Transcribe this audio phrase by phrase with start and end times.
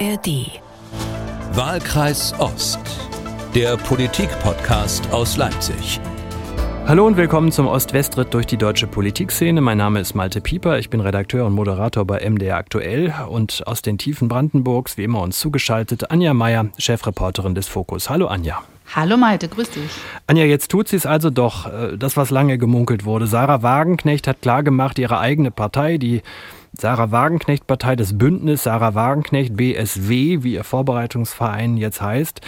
[0.00, 0.60] ARD.
[1.52, 2.80] Wahlkreis Ost.
[3.54, 6.00] Der Politik-Podcast aus Leipzig.
[6.86, 9.60] Hallo und willkommen zum Ost-West-Ritt durch die deutsche Politikszene.
[9.60, 13.82] Mein Name ist Malte Pieper, ich bin Redakteur und Moderator bei MDR Aktuell und aus
[13.82, 18.10] den Tiefen Brandenburgs, wie immer uns zugeschaltet, Anja Meier, Chefreporterin des Fokus.
[18.10, 18.62] Hallo Anja.
[18.96, 19.90] Hallo Malte, grüß dich.
[20.26, 23.28] Anja, jetzt tut sie es also doch, äh, das was lange gemunkelt wurde.
[23.28, 26.22] Sarah Wagenknecht hat klargemacht, ihre eigene Partei, die
[26.78, 32.40] Sarah Wagenknecht Partei, das Bündnis Sarah Wagenknecht BSW, wie ihr Vorbereitungsverein jetzt heißt,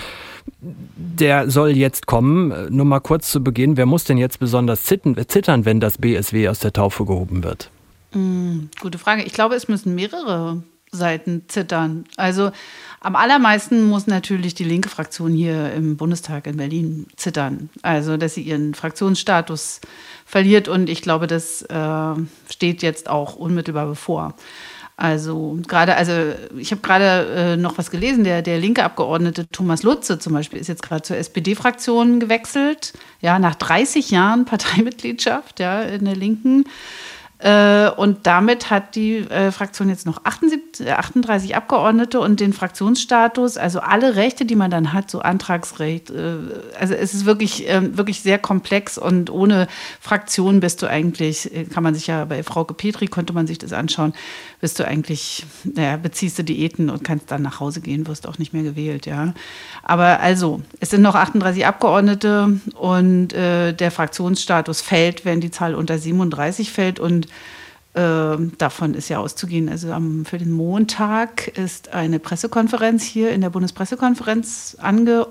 [0.60, 2.74] der soll jetzt kommen.
[2.74, 6.58] Nur mal kurz zu Beginn, wer muss denn jetzt besonders zittern, wenn das BSW aus
[6.60, 7.70] der Taufe gehoben wird?
[8.12, 9.22] Mm, gute Frage.
[9.22, 12.04] Ich glaube, es müssen mehrere Seiten zittern.
[12.16, 12.50] Also
[13.00, 17.70] am allermeisten muss natürlich die linke Fraktion hier im Bundestag in Berlin zittern.
[17.82, 19.80] Also, dass sie ihren Fraktionsstatus
[20.26, 22.14] verliert und ich glaube, das äh,
[22.50, 24.34] steht jetzt auch unmittelbar bevor.
[24.98, 26.12] Also gerade, also
[26.56, 30.58] ich habe gerade äh, noch was gelesen, der, der linke Abgeordnete Thomas Lutze zum Beispiel
[30.58, 36.64] ist jetzt gerade zur SPD-Fraktion gewechselt, ja, nach 30 Jahren Parteimitgliedschaft, ja, in der Linken.
[37.38, 43.58] Äh, und damit hat die äh, Fraktion jetzt noch 78, 38 Abgeordnete und den Fraktionsstatus,
[43.58, 46.08] also alle Rechte, die man dann hat, so Antragsrecht.
[46.10, 46.36] Äh,
[46.80, 49.68] also es ist wirklich, ähm, wirklich sehr komplex und ohne
[50.00, 53.74] Fraktion bist du eigentlich, kann man sich ja bei Frauke Petri, konnte man sich das
[53.74, 54.14] anschauen,
[54.62, 58.38] bist du eigentlich, naja, beziehst du Diäten und kannst dann nach Hause gehen, wirst auch
[58.38, 59.34] nicht mehr gewählt, ja.
[59.82, 65.98] Aber also, es sind noch 38 Abgeordnete und der Fraktionsstatus fällt, wenn die Zahl unter
[65.98, 67.25] 37 fällt und
[67.94, 69.68] äh, davon ist ja auszugehen.
[69.68, 75.26] Also am, für den Montag ist eine Pressekonferenz hier in der Bundespressekonferenz ange,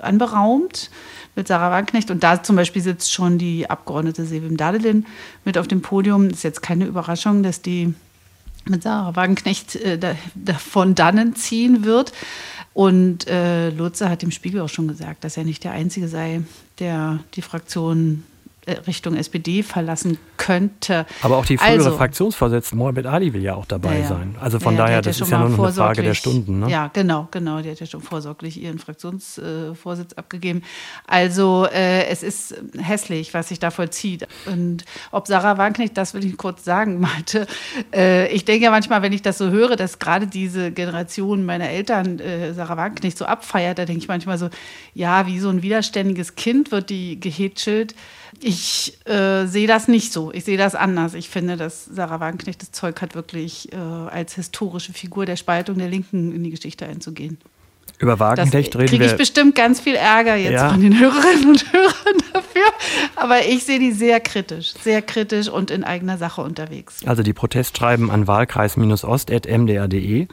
[0.00, 0.90] anberaumt
[1.36, 2.10] mit Sarah Wagenknecht.
[2.10, 5.06] Und da zum Beispiel sitzt schon die Abgeordnete Sevim Dadelin
[5.44, 6.28] mit auf dem Podium.
[6.30, 7.94] Ist jetzt keine Überraschung, dass die
[8.64, 12.12] mit Sarah Wagenknecht äh, da, davon dannen ziehen wird.
[12.74, 16.42] Und äh, Lutze hat dem Spiegel auch schon gesagt, dass er nicht der Einzige sei,
[16.78, 18.24] der die Fraktion
[18.86, 21.06] Richtung SPD verlassen könnte.
[21.22, 24.36] Aber auch die frühere also, Fraktionsvorsitzende Mohamed Ali will ja auch dabei ja, sein.
[24.40, 26.60] Also von ja, daher, das ist ja nur noch eine Frage der Stunden.
[26.60, 26.70] Ne?
[26.70, 27.60] Ja, genau, genau.
[27.60, 30.62] Die hat ja schon vorsorglich ihren Fraktionsvorsitz äh, abgegeben.
[31.06, 34.26] Also äh, es ist hässlich, was sich da vollzieht.
[34.46, 37.46] Und ob Sarah Wagenknecht, das will ich kurz sagen, meinte.
[37.92, 41.68] Äh, ich denke ja manchmal, wenn ich das so höre, dass gerade diese Generation meiner
[41.68, 44.48] Eltern äh, Sarah Wagenknecht so abfeiert, da denke ich manchmal so,
[44.94, 47.94] ja, wie so ein widerständiges Kind wird die gehätschelt.
[48.40, 50.32] Ich äh, sehe das nicht so.
[50.32, 51.14] Ich sehe das anders.
[51.14, 55.78] Ich finde, dass Sarah Wagenknecht das Zeug hat, wirklich äh, als historische Figur der Spaltung
[55.78, 57.38] der Linken in die Geschichte einzugehen.
[57.98, 58.98] Über Wagenknecht reden wir.
[58.98, 60.70] kriege ich bestimmt ganz viel Ärger jetzt ja.
[60.70, 61.94] von den Hörerinnen und Hörern
[62.32, 62.66] dafür.
[63.16, 67.00] Aber ich sehe die sehr kritisch, sehr kritisch und in eigener Sache unterwegs.
[67.06, 70.28] Also die Protestschreiben an wahlkreis-ost.mdr.de.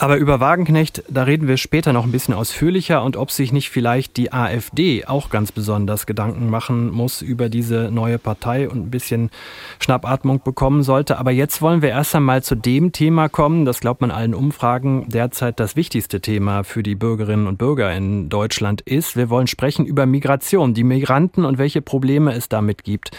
[0.00, 3.68] Aber über Wagenknecht, da reden wir später noch ein bisschen ausführlicher und ob sich nicht
[3.68, 8.90] vielleicht die AfD auch ganz besonders Gedanken machen muss über diese neue Partei und ein
[8.90, 9.28] bisschen
[9.78, 11.18] Schnappatmung bekommen sollte.
[11.18, 15.04] Aber jetzt wollen wir erst einmal zu dem Thema kommen, das glaubt man allen Umfragen
[15.06, 19.18] derzeit das wichtigste Thema für die Bürgerinnen und Bürger in Deutschland ist.
[19.18, 23.10] Wir wollen sprechen über Migration, die Migranten und welche Probleme es damit gibt.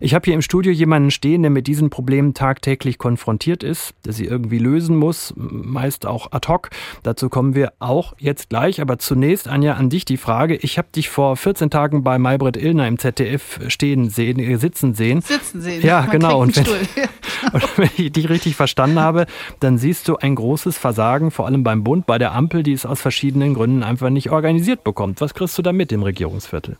[0.00, 4.12] Ich habe hier im Studio jemanden stehen, der mit diesen Problemen tagtäglich konfrontiert ist, der
[4.12, 6.70] sie irgendwie lösen muss, meist auch ad hoc.
[7.02, 8.80] Dazu kommen wir auch jetzt gleich.
[8.80, 10.56] Aber zunächst, Anja, an dich die Frage.
[10.56, 14.94] Ich habe dich vor 14 Tagen bei Maybrit Illner im ZDF stehen sehen, äh, sitzen
[14.94, 15.20] sehen.
[15.22, 15.82] Sitzen sehen.
[15.82, 16.40] Ja, Man genau.
[16.42, 16.64] Und wenn,
[17.52, 19.26] und wenn ich dich richtig verstanden habe,
[19.60, 22.86] dann siehst du ein großes Versagen, vor allem beim Bund, bei der Ampel, die es
[22.86, 25.20] aus verschiedenen Gründen einfach nicht organisiert bekommt.
[25.20, 26.76] Was kriegst du da mit im Regierungsviertel?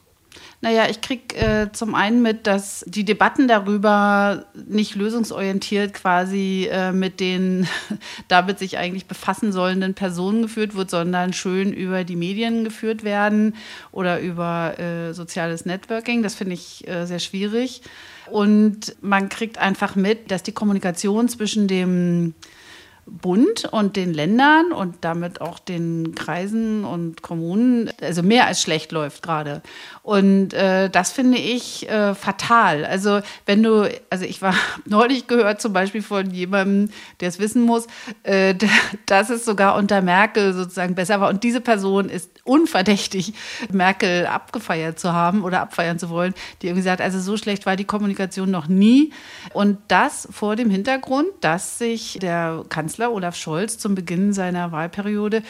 [0.62, 6.92] Naja, ich kriege äh, zum einen mit, dass die Debatten darüber nicht lösungsorientiert quasi äh,
[6.92, 7.68] mit den
[8.28, 13.54] damit sich eigentlich befassen sollenden Personen geführt wird, sondern schön über die Medien geführt werden
[13.92, 16.22] oder über äh, soziales Networking.
[16.22, 17.82] Das finde ich äh, sehr schwierig.
[18.30, 22.34] Und man kriegt einfach mit, dass die Kommunikation zwischen dem
[23.08, 28.90] Bund und den Ländern und damit auch den Kreisen und Kommunen, also mehr als schlecht
[28.90, 29.62] läuft gerade.
[30.02, 32.84] Und äh, das finde ich äh, fatal.
[32.84, 34.54] Also wenn du, also ich war
[34.84, 37.86] neulich gehört zum Beispiel von jemandem, der es wissen muss,
[38.24, 38.56] äh,
[39.06, 41.28] dass es sogar unter Merkel sozusagen besser war.
[41.28, 43.34] Und diese Person ist unverdächtig,
[43.70, 47.76] Merkel abgefeiert zu haben oder abfeiern zu wollen, die irgendwie sagt, also so schlecht war
[47.76, 49.12] die Kommunikation noch nie.
[49.52, 55.42] Und das vor dem Hintergrund, dass sich der Kanzler Olaf Scholz zum Beginn seiner Wahlperiode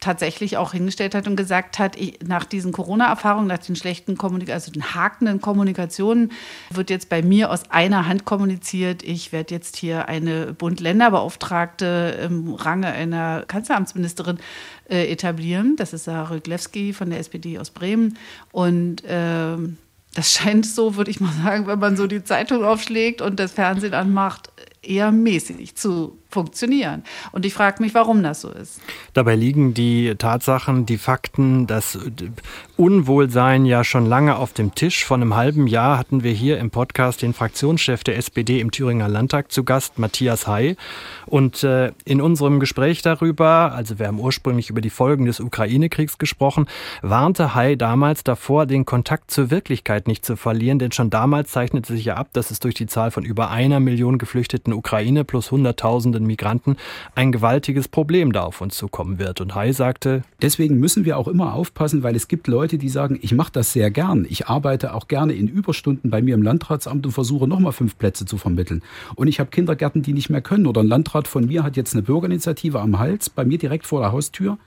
[0.00, 4.54] tatsächlich auch hingestellt hat und gesagt hat, ich, nach diesen Corona-Erfahrungen, nach den schlechten Kommunikationen,
[4.54, 6.32] also den hakenden Kommunikationen,
[6.70, 9.02] wird jetzt bei mir aus einer Hand kommuniziert.
[9.02, 14.38] Ich werde jetzt hier eine Bund-Länder-Beauftragte im Range einer Kanzleramtsministerin
[14.88, 15.76] äh, etablieren.
[15.76, 18.16] Das ist Sarah Rüglewski von der SPD aus Bremen.
[18.52, 19.56] Und äh,
[20.14, 23.52] das scheint so, würde ich mal sagen, wenn man so die Zeitung aufschlägt und das
[23.52, 24.50] Fernsehen anmacht,
[24.82, 27.02] eher mäßig zu funktionieren.
[27.32, 28.80] Und ich frage mich, warum das so ist.
[29.12, 31.98] Dabei liegen die Tatsachen, die Fakten, das
[32.76, 35.04] Unwohlsein ja schon lange auf dem Tisch.
[35.04, 39.08] Vor einem halben Jahr hatten wir hier im Podcast den Fraktionschef der SPD im Thüringer
[39.08, 40.76] Landtag zu Gast, Matthias Hay.
[41.26, 46.18] Und äh, in unserem Gespräch darüber, also wir haben ursprünglich über die Folgen des Ukraine-Kriegs
[46.18, 46.66] gesprochen,
[47.02, 51.92] warnte Hay damals davor, den Kontakt zur Wirklichkeit nicht zu verlieren, denn schon damals zeichnete
[51.92, 55.50] sich ja ab, dass es durch die Zahl von über einer Million geflüchteten Ukraine plus
[55.50, 56.76] Hunderttausende tausenden Migranten
[57.14, 59.40] ein gewaltiges Problem da auf uns zukommen wird.
[59.40, 63.18] Und Hai sagte, deswegen müssen wir auch immer aufpassen, weil es gibt Leute, die sagen,
[63.22, 64.26] ich mache das sehr gern.
[64.28, 68.26] Ich arbeite auch gerne in Überstunden bei mir im Landratsamt und versuche nochmal fünf Plätze
[68.26, 68.82] zu vermitteln.
[69.16, 70.66] Und ich habe Kindergärten, die nicht mehr können.
[70.66, 74.00] Oder ein Landrat von mir hat jetzt eine Bürgerinitiative am Hals, bei mir direkt vor
[74.00, 74.58] der Haustür.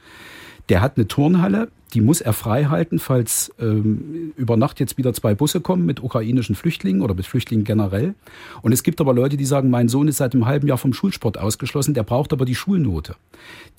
[0.70, 5.14] Der hat eine Turnhalle, die muss er frei halten, falls ähm, über Nacht jetzt wieder
[5.14, 8.16] zwei Busse kommen mit ukrainischen Flüchtlingen oder mit Flüchtlingen generell.
[8.62, 10.94] Und es gibt aber Leute, die sagen, mein Sohn ist seit einem halben Jahr vom
[10.94, 13.16] Schulsport ausgeschlossen, der braucht aber die Schulnote.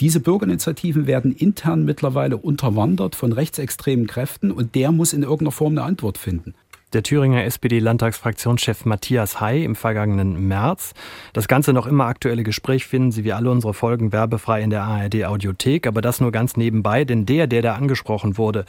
[0.01, 5.73] Diese Bürgerinitiativen werden intern mittlerweile unterwandert von rechtsextremen Kräften und der muss in irgendeiner Form
[5.73, 6.55] eine Antwort finden
[6.95, 10.95] der Thüringer SPD-Landtagsfraktionschef Matthias Hay im vergangenen März.
[11.33, 14.83] Das ganze noch immer aktuelle Gespräch finden Sie wie alle unsere Folgen werbefrei in der
[14.83, 18.65] ARD Audiothek, aber das nur ganz nebenbei, denn der, der da angesprochen wurde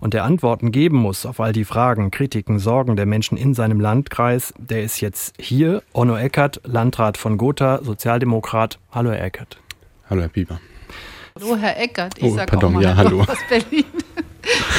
[0.00, 3.80] und der Antworten geben muss auf all die Fragen, Kritiken, Sorgen der Menschen in seinem
[3.80, 5.82] Landkreis, der ist jetzt hier.
[5.92, 8.78] Onno Eckert, Landrat von Gotha, Sozialdemokrat.
[8.90, 9.58] Hallo, Herr Eckert.
[10.10, 10.60] Hallo, Herr Pieper.
[11.40, 12.18] Hallo, Herr Eckert.
[12.18, 13.22] Ich oh, sage auch mal ja, hallo.
[13.22, 13.84] aus Berlin.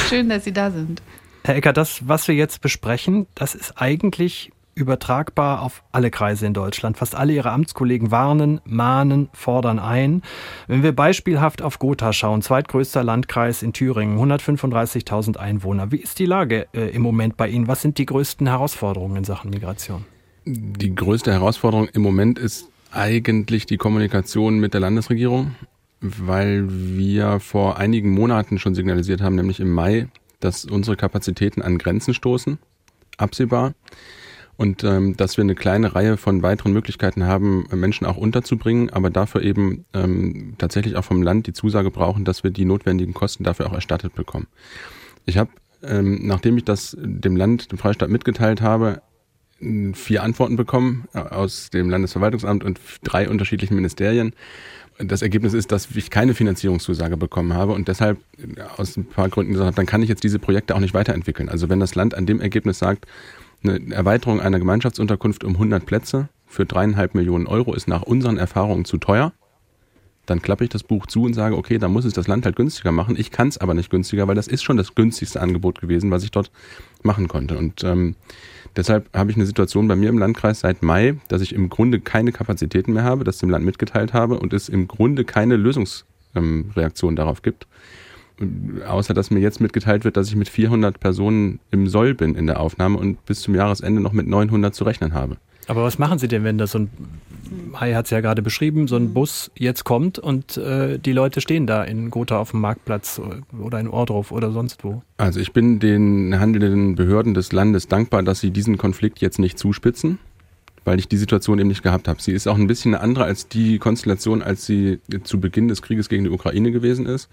[0.08, 1.02] Schön, dass Sie da sind.
[1.46, 6.54] Herr Ecker, das, was wir jetzt besprechen, das ist eigentlich übertragbar auf alle Kreise in
[6.54, 6.96] Deutschland.
[6.96, 10.22] Fast alle ihre Amtskollegen warnen, mahnen, fordern ein.
[10.68, 15.92] Wenn wir beispielhaft auf Gotha schauen, zweitgrößter Landkreis in Thüringen, 135.000 Einwohner.
[15.92, 17.68] Wie ist die Lage äh, im Moment bei Ihnen?
[17.68, 20.06] Was sind die größten Herausforderungen in Sachen Migration?
[20.46, 25.56] Die größte Herausforderung im Moment ist eigentlich die Kommunikation mit der Landesregierung,
[26.00, 30.08] weil wir vor einigen Monaten schon signalisiert haben, nämlich im Mai,
[30.44, 32.58] dass unsere Kapazitäten an Grenzen stoßen,
[33.16, 33.74] absehbar.
[34.56, 39.10] Und ähm, dass wir eine kleine Reihe von weiteren Möglichkeiten haben, Menschen auch unterzubringen, aber
[39.10, 43.42] dafür eben ähm, tatsächlich auch vom Land die Zusage brauchen, dass wir die notwendigen Kosten
[43.42, 44.46] dafür auch erstattet bekommen.
[45.26, 45.50] Ich habe,
[45.82, 49.02] ähm, nachdem ich das dem Land, dem Freistaat mitgeteilt habe,
[49.94, 54.34] vier Antworten bekommen äh, aus dem Landesverwaltungsamt und drei unterschiedlichen Ministerien
[54.98, 58.18] das Ergebnis ist, dass ich keine Finanzierungszusage bekommen habe und deshalb
[58.76, 61.48] aus ein paar Gründen gesagt habe, dann kann ich jetzt diese Projekte auch nicht weiterentwickeln.
[61.48, 63.06] Also wenn das Land an dem Ergebnis sagt,
[63.62, 68.84] eine Erweiterung einer Gemeinschaftsunterkunft um 100 Plätze für dreieinhalb Millionen Euro ist nach unseren Erfahrungen
[68.84, 69.32] zu teuer,
[70.26, 72.56] dann klappe ich das Buch zu und sage, okay, dann muss es das Land halt
[72.56, 73.16] günstiger machen.
[73.18, 76.24] Ich kann es aber nicht günstiger, weil das ist schon das günstigste Angebot gewesen, was
[76.24, 76.50] ich dort
[77.02, 77.58] machen konnte.
[77.58, 78.16] Und ähm,
[78.76, 82.00] Deshalb habe ich eine Situation bei mir im Landkreis seit Mai, dass ich im Grunde
[82.00, 87.12] keine Kapazitäten mehr habe, das dem Land mitgeteilt habe und es im Grunde keine Lösungsreaktion
[87.12, 87.68] ähm, darauf gibt.
[88.88, 92.48] Außer dass mir jetzt mitgeteilt wird, dass ich mit 400 Personen im Soll bin in
[92.48, 95.36] der Aufnahme und bis zum Jahresende noch mit 900 zu rechnen habe.
[95.66, 96.90] Aber was machen Sie denn, wenn da so ein,
[97.74, 101.40] Hai hat es ja gerade beschrieben, so ein Bus jetzt kommt und äh, die Leute
[101.40, 103.20] stehen da in Gotha auf dem Marktplatz
[103.58, 105.02] oder in Ordruf oder sonst wo?
[105.16, 109.58] Also ich bin den handelnden Behörden des Landes dankbar, dass sie diesen Konflikt jetzt nicht
[109.58, 110.18] zuspitzen
[110.84, 112.20] weil ich die Situation eben nicht gehabt habe.
[112.20, 115.82] Sie ist auch ein bisschen eine andere als die Konstellation, als sie zu Beginn des
[115.82, 117.28] Krieges gegen die Ukraine gewesen ist.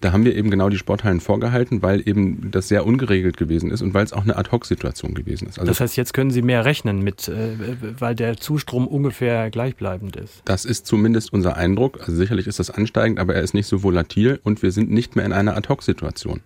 [0.00, 3.80] Da haben wir eben genau die Sporthallen vorgehalten, weil eben das sehr ungeregelt gewesen ist
[3.80, 5.58] und weil es auch eine Ad-Hoc-Situation gewesen ist.
[5.58, 7.56] Also das heißt, jetzt können Sie mehr rechnen mit, äh,
[7.98, 10.42] weil der Zustrom ungefähr gleichbleibend ist.
[10.44, 12.00] Das ist zumindest unser Eindruck.
[12.00, 15.16] Also sicherlich ist das ansteigend, aber er ist nicht so volatil und wir sind nicht
[15.16, 16.40] mehr in einer Ad-Hoc-Situation.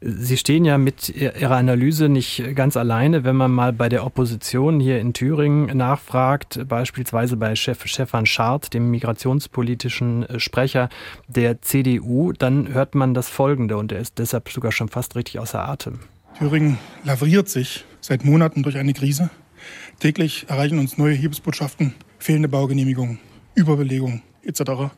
[0.00, 4.80] Sie stehen ja mit Ihrer Analyse nicht ganz alleine, wenn man mal bei der Opposition
[4.80, 10.88] hier in Thüringen nachfragt, beispielsweise bei Chef Stefan Schart, dem migrationspolitischen äh, Sprecher
[11.28, 15.38] der CDU, dann hört man das Folgende und er ist deshalb sogar schon fast richtig
[15.38, 16.00] außer Atem.
[16.38, 19.28] Thüringen lavriert sich seit Monaten durch eine Krise.
[20.00, 23.18] Täglich erreichen uns neue Hilfsbotschaften, fehlende Baugenehmigungen,
[23.54, 24.92] Überbelegung etc.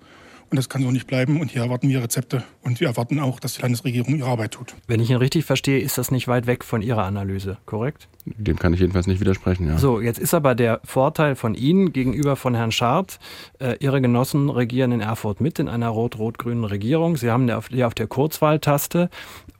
[0.54, 1.40] Und das kann so nicht bleiben.
[1.40, 2.44] Und hier erwarten wir Rezepte.
[2.62, 4.76] Und wir erwarten auch, dass die Landesregierung ihre Arbeit tut.
[4.86, 8.06] Wenn ich ihn richtig verstehe, ist das nicht weit weg von Ihrer Analyse, korrekt?
[8.24, 9.78] Dem kann ich jedenfalls nicht widersprechen, ja.
[9.78, 13.18] So, jetzt ist aber der Vorteil von Ihnen gegenüber von Herrn Schardt,
[13.58, 17.16] äh, Ihre Genossen regieren in Erfurt mit in einer rot-rot-grünen Regierung.
[17.16, 19.10] Sie haben ja auf der Kurzwahltaste.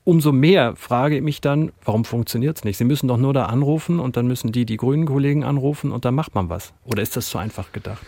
[0.04, 2.76] Umso mehr frage ich mich dann, warum funktioniert es nicht?
[2.76, 6.04] Sie müssen doch nur da anrufen und dann müssen die die grünen Kollegen anrufen und
[6.04, 6.72] dann macht man was.
[6.84, 8.06] Oder ist das zu einfach gedacht?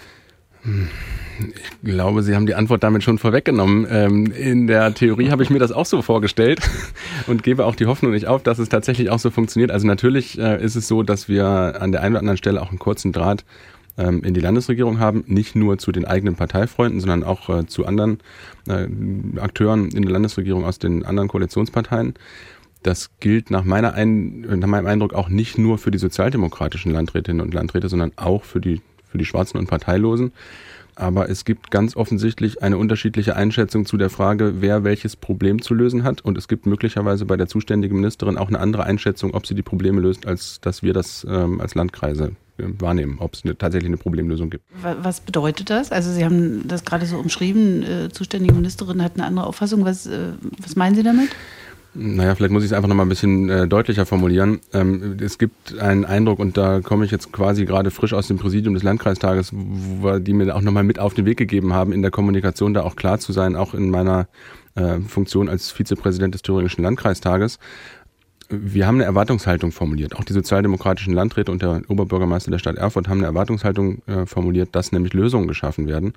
[1.38, 3.86] Ich glaube, Sie haben die Antwort damit schon vorweggenommen.
[3.90, 6.60] Ähm, in der Theorie habe ich mir das auch so vorgestellt
[7.26, 9.70] und gebe auch die Hoffnung nicht auf, dass es tatsächlich auch so funktioniert.
[9.70, 11.46] Also natürlich äh, ist es so, dass wir
[11.80, 13.44] an der einen oder anderen Stelle auch einen kurzen Draht
[13.98, 17.86] ähm, in die Landesregierung haben, nicht nur zu den eigenen Parteifreunden, sondern auch äh, zu
[17.86, 18.18] anderen
[18.68, 18.86] äh,
[19.38, 22.14] Akteuren in der Landesregierung aus den anderen Koalitionsparteien.
[22.82, 27.40] Das gilt nach, meiner Ein nach meinem Eindruck auch nicht nur für die sozialdemokratischen Landrätinnen
[27.40, 30.32] und Landräte, sondern auch für die für die Schwarzen und Parteilosen.
[30.98, 35.74] Aber es gibt ganz offensichtlich eine unterschiedliche Einschätzung zu der Frage, wer welches Problem zu
[35.74, 36.22] lösen hat.
[36.22, 39.62] Und es gibt möglicherweise bei der zuständigen Ministerin auch eine andere Einschätzung, ob sie die
[39.62, 43.90] Probleme löst, als dass wir das ähm, als Landkreise äh, wahrnehmen, ob es eine, tatsächlich
[43.90, 44.64] eine Problemlösung gibt.
[44.80, 45.92] Was bedeutet das?
[45.92, 49.84] Also Sie haben das gerade so umschrieben, äh, zuständige Ministerin hat eine andere Auffassung.
[49.84, 50.32] Was, äh,
[50.62, 51.28] was meinen Sie damit?
[51.98, 54.60] Naja, vielleicht muss ich es einfach noch mal ein bisschen äh, deutlicher formulieren.
[54.74, 58.36] Ähm, es gibt einen Eindruck, und da komme ich jetzt quasi gerade frisch aus dem
[58.36, 61.92] Präsidium des Landkreistages, wo, die mir auch noch mal mit auf den Weg gegeben haben,
[61.92, 64.28] in der Kommunikation da auch klar zu sein, auch in meiner
[64.74, 67.58] äh, Funktion als Vizepräsident des Thüringischen Landkreistages.
[68.50, 70.16] Wir haben eine Erwartungshaltung formuliert.
[70.16, 74.68] Auch die sozialdemokratischen Landräte und der Oberbürgermeister der Stadt Erfurt haben eine Erwartungshaltung äh, formuliert,
[74.72, 76.12] dass nämlich Lösungen geschaffen werden.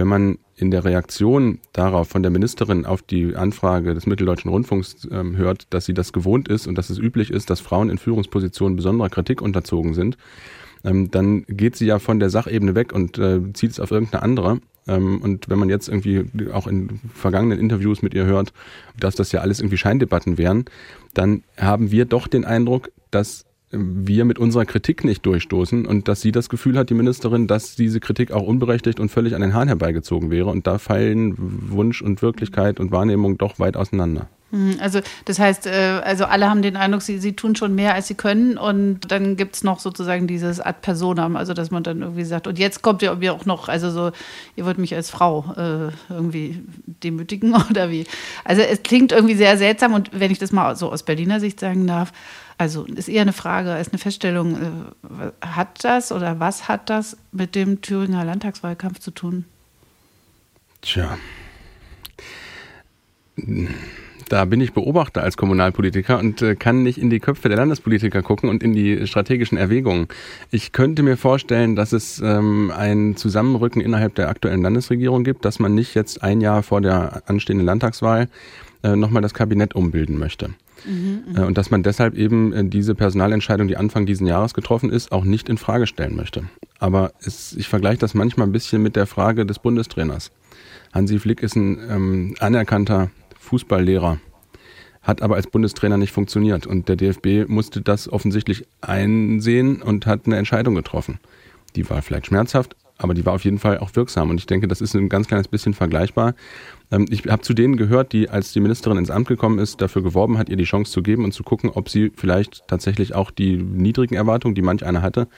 [0.00, 5.06] Wenn man in der Reaktion darauf von der Ministerin auf die Anfrage des Mitteldeutschen Rundfunks
[5.12, 7.98] ähm, hört, dass sie das gewohnt ist und dass es üblich ist, dass Frauen in
[7.98, 10.16] Führungspositionen besonderer Kritik unterzogen sind,
[10.84, 14.22] ähm, dann geht sie ja von der Sachebene weg und äh, zieht es auf irgendeine
[14.22, 14.60] andere.
[14.88, 18.54] Ähm, und wenn man jetzt irgendwie auch in vergangenen Interviews mit ihr hört,
[18.98, 20.64] dass das ja alles irgendwie Scheindebatten wären,
[21.12, 26.20] dann haben wir doch den Eindruck, dass wir mit unserer Kritik nicht durchstoßen und dass
[26.20, 29.54] sie das Gefühl hat, die Ministerin, dass diese Kritik auch unberechtigt und völlig an den
[29.54, 30.50] Haaren herbeigezogen wäre.
[30.50, 34.28] Und da fallen Wunsch und Wirklichkeit und Wahrnehmung doch weit auseinander.
[34.50, 37.94] Hm, also das heißt, äh, also alle haben den Eindruck, sie, sie tun schon mehr,
[37.94, 38.58] als sie können.
[38.58, 42.48] Und dann gibt es noch sozusagen dieses Ad personam, also dass man dann irgendwie sagt,
[42.48, 44.10] und jetzt kommt ihr mir auch noch, also so,
[44.56, 48.04] ihr wollt mich als Frau äh, irgendwie demütigen oder wie.
[48.44, 51.60] Also es klingt irgendwie sehr seltsam und wenn ich das mal so aus Berliner Sicht
[51.60, 52.12] sagen darf,
[52.60, 54.54] also ist eher eine Frage als eine Feststellung.
[54.54, 59.46] Äh, hat das oder was hat das mit dem Thüringer Landtagswahlkampf zu tun?
[60.82, 61.16] Tja.
[64.28, 68.20] Da bin ich Beobachter als Kommunalpolitiker und äh, kann nicht in die Köpfe der Landespolitiker
[68.20, 70.08] gucken und in die strategischen Erwägungen.
[70.50, 75.60] Ich könnte mir vorstellen, dass es ähm, ein Zusammenrücken innerhalb der aktuellen Landesregierung gibt, dass
[75.60, 78.28] man nicht jetzt ein Jahr vor der anstehenden Landtagswahl
[78.82, 80.50] äh, nochmal das Kabinett umbilden möchte.
[80.84, 84.90] Mhm, äh, und dass man deshalb eben äh, diese Personalentscheidung, die Anfang diesen Jahres getroffen
[84.90, 86.44] ist, auch nicht in Frage stellen möchte.
[86.78, 90.30] Aber es, ich vergleiche das manchmal ein bisschen mit der Frage des Bundestrainers.
[90.92, 94.18] Hansi Flick ist ein ähm, anerkannter Fußballlehrer,
[95.02, 96.66] hat aber als Bundestrainer nicht funktioniert.
[96.66, 101.18] Und der DFB musste das offensichtlich einsehen und hat eine Entscheidung getroffen.
[101.76, 104.30] Die war vielleicht schmerzhaft, aber die war auf jeden Fall auch wirksam.
[104.30, 106.34] Und ich denke, das ist ein ganz kleines bisschen vergleichbar.
[106.90, 110.02] Ähm, ich habe zu denen gehört, die, als die Ministerin ins Amt gekommen ist, dafür
[110.02, 113.30] geworben hat, ihr die Chance zu geben und zu gucken, ob sie vielleicht tatsächlich auch
[113.30, 115.28] die niedrigen Erwartungen, die manch einer hatte,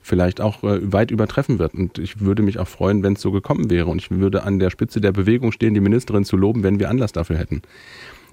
[0.00, 1.74] vielleicht auch äh, weit übertreffen wird.
[1.74, 3.86] Und ich würde mich auch freuen, wenn es so gekommen wäre.
[3.86, 6.88] Und ich würde an der Spitze der Bewegung stehen, die Ministerin zu loben, wenn wir
[6.88, 7.62] Anlass dafür hätten.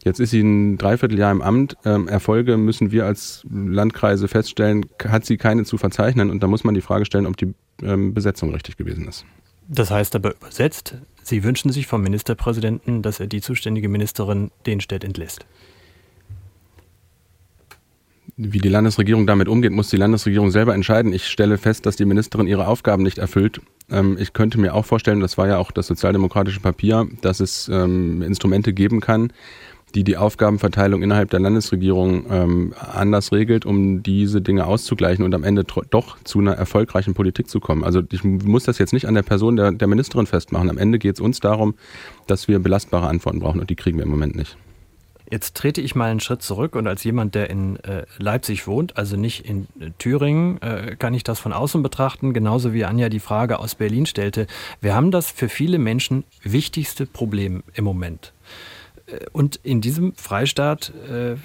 [0.06, 1.76] Jetzt ist sie ein Dreivierteljahr im Amt.
[1.84, 6.30] Ähm, Erfolge müssen wir als Landkreise feststellen, hat sie keine zu verzeichnen.
[6.30, 9.26] Und da muss man die Frage stellen, ob die ähm, Besetzung richtig gewesen ist.
[9.68, 10.96] Das heißt aber übersetzt,
[11.28, 15.48] Sie wünschen sich vom Ministerpräsidenten, dass er die zuständige Ministerin den Städt entlässt.
[18.38, 21.14] Wie die Landesregierung damit umgeht, muss die Landesregierung selber entscheiden.
[21.14, 23.60] Ich stelle fest, dass die Ministerin ihre Aufgaben nicht erfüllt.
[23.90, 27.70] Ähm, ich könnte mir auch vorstellen, das war ja auch das sozialdemokratische Papier, dass es
[27.70, 29.34] ähm, Instrumente geben kann,
[29.96, 35.44] die die Aufgabenverteilung innerhalb der Landesregierung ähm, anders regelt, um diese Dinge auszugleichen und am
[35.44, 37.84] Ende doch zu einer erfolgreichen Politik zu kommen.
[37.84, 40.70] Also ich muss das jetzt nicht an der Person der, der Ministerin festmachen.
[40.70, 41.76] Am Ende geht es uns darum,
[42.28, 44.58] dass wir belastbare Antworten brauchen und die kriegen wir im Moment nicht.
[45.32, 48.96] Jetzt trete ich mal einen Schritt zurück und als jemand, der in äh, Leipzig wohnt,
[48.96, 53.10] also nicht in äh, Thüringen, äh, kann ich das von außen betrachten, genauso wie Anja
[53.10, 54.46] die Frage aus Berlin stellte.
[54.82, 58.34] Wir haben das für viele Menschen wichtigste Problem im Moment
[59.34, 61.36] und in diesem Freistaat äh,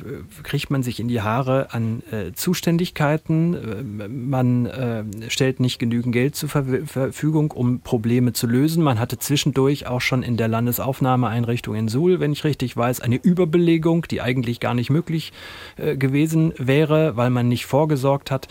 [0.43, 3.55] kriegt man sich in die Haare an äh, Zuständigkeiten.
[3.55, 8.83] Äh, man äh, stellt nicht genügend Geld zur Ver Verfügung, um Probleme zu lösen.
[8.83, 13.17] Man hatte zwischendurch auch schon in der Landesaufnahmeeinrichtung in Suhl, wenn ich richtig weiß, eine
[13.17, 15.33] Überbelegung, die eigentlich gar nicht möglich
[15.77, 18.49] äh, gewesen wäre, weil man nicht vorgesorgt hat.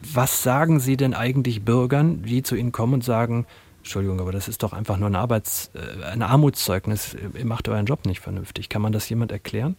[0.00, 3.44] Was sagen Sie denn eigentlich Bürgern, die zu Ihnen kommen und sagen,
[3.86, 7.16] Entschuldigung, aber das ist doch einfach nur ein Arbeits-, äh, ein Armutszeugnis.
[7.38, 8.68] Ihr macht euren Job nicht vernünftig.
[8.68, 9.76] Kann man das jemand erklären?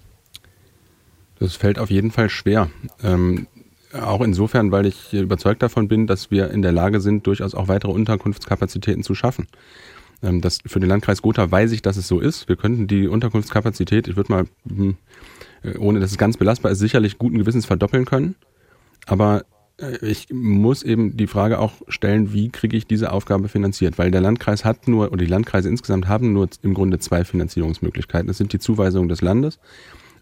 [1.40, 2.70] Das fällt auf jeden Fall schwer.
[3.04, 3.48] Ähm,
[3.92, 7.68] auch insofern, weil ich überzeugt davon bin, dass wir in der Lage sind, durchaus auch
[7.68, 9.48] weitere Unterkunftskapazitäten zu schaffen.
[10.24, 12.48] Ähm, das, für den Landkreis Gotha weiß ich, dass es so ist.
[12.48, 14.96] Wir könnten die Unterkunftskapazität, ich würde mal, hm,
[15.64, 18.36] äh, ohne dass es ganz belastbar ist, sicherlich guten Gewissens verdoppeln können.
[19.06, 19.44] Aber
[20.02, 23.98] ich muss eben die Frage auch stellen, wie kriege ich diese Aufgabe finanziert?
[23.98, 28.28] Weil der Landkreis hat nur, oder die Landkreise insgesamt haben nur im Grunde zwei Finanzierungsmöglichkeiten.
[28.28, 29.60] Das sind die Zuweisungen des Landes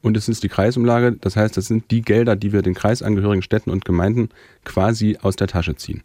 [0.02, 1.14] und es ist die Kreisumlage.
[1.14, 4.30] Das heißt, das sind die Gelder, die wir den kreisangehörigen Städten und Gemeinden
[4.66, 6.04] quasi aus der Tasche ziehen.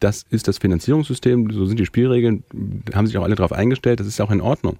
[0.00, 2.44] Das ist das Finanzierungssystem, so sind die Spielregeln,
[2.94, 4.76] haben sich auch alle darauf eingestellt, das ist auch in Ordnung.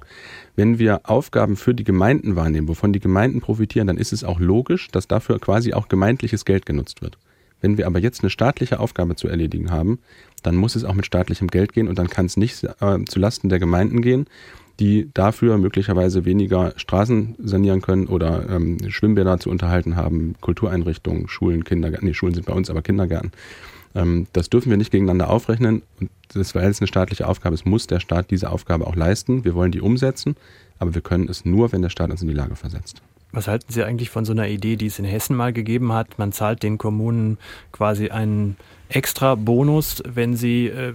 [0.56, 4.40] Wenn wir Aufgaben für die Gemeinden wahrnehmen, wovon die Gemeinden profitieren, dann ist es auch
[4.40, 7.16] logisch, dass dafür quasi auch gemeindliches Geld genutzt wird.
[7.60, 9.98] Wenn wir aber jetzt eine staatliche Aufgabe zu erledigen haben,
[10.42, 13.18] dann muss es auch mit staatlichem Geld gehen und dann kann es nicht äh, zu
[13.18, 14.26] Lasten der Gemeinden gehen,
[14.78, 21.64] die dafür möglicherweise weniger Straßen sanieren können oder ähm, Schwimmbäder zu unterhalten haben, Kultureinrichtungen, Schulen,
[21.64, 23.32] Kindergärten, nee, Schulen sind bei uns aber Kindergärten.
[23.94, 27.64] Ähm, das dürfen wir nicht gegeneinander aufrechnen und das, weil es eine staatliche Aufgabe ist,
[27.64, 29.44] muss der Staat diese Aufgabe auch leisten.
[29.44, 30.36] Wir wollen die umsetzen,
[30.78, 33.00] aber wir können es nur, wenn der Staat uns in die Lage versetzt.
[33.32, 36.18] Was halten Sie eigentlich von so einer Idee, die es in Hessen mal gegeben hat?
[36.18, 37.38] Man zahlt den Kommunen
[37.72, 38.56] quasi einen
[38.88, 40.94] extra Bonus, wenn sie äh,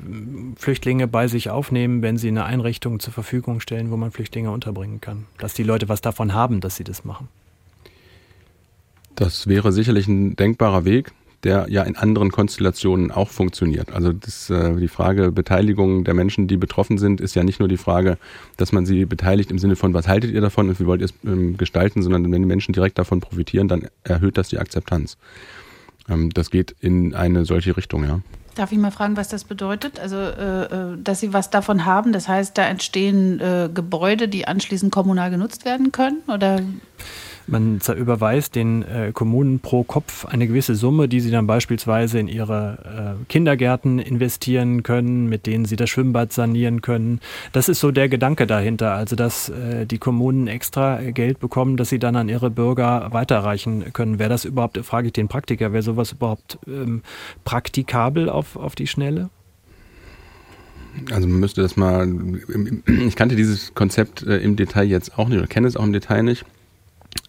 [0.56, 5.02] Flüchtlinge bei sich aufnehmen, wenn sie eine Einrichtung zur Verfügung stellen, wo man Flüchtlinge unterbringen
[5.02, 5.26] kann.
[5.38, 7.28] Dass die Leute was davon haben, dass sie das machen.
[9.16, 11.12] Das wäre sicherlich ein denkbarer Weg
[11.44, 13.92] der ja in anderen Konstellationen auch funktioniert.
[13.92, 17.70] Also das, äh, die Frage Beteiligung der Menschen, die betroffen sind, ist ja nicht nur
[17.70, 18.18] die Frage,
[18.58, 21.06] dass man sie beteiligt im Sinne von, was haltet ihr davon und wie wollt ihr
[21.06, 25.18] es ähm, gestalten, sondern wenn die Menschen direkt davon profitieren, dann erhöht das die Akzeptanz.
[26.10, 28.20] Ähm, das geht in eine solche Richtung, ja.
[28.56, 30.00] Darf ich mal fragen, was das bedeutet?
[30.00, 33.42] Also, äh, äh dass Sie was davon haben, das heißt, da entstehen
[33.74, 36.22] Gebäude, die anschließend kommunal genutzt werden können?
[36.28, 36.60] Oder?
[37.51, 42.29] Man überweist den äh, Kommunen pro Kopf eine gewisse Summe, die sie dann beispielsweise in
[42.29, 47.20] ihre äh, Kindergärten investieren können, mit denen sie das Schwimmbad sanieren können.
[47.51, 51.90] Das ist so der Gedanke dahinter, also dass äh, die Kommunen extra Geld bekommen, das
[51.90, 54.18] sie dann an ihre Bürger weiterreichen können.
[54.18, 57.01] Wäre das überhaupt, frage ich den Praktiker, wäre sowas überhaupt ähm,
[57.44, 59.29] praktikabel auf, auf die Schnelle?
[61.11, 62.07] Also man müsste das mal,
[62.87, 65.92] ich kannte dieses Konzept äh, im Detail jetzt auch nicht oder kenne es auch im
[65.92, 66.46] Detail nicht.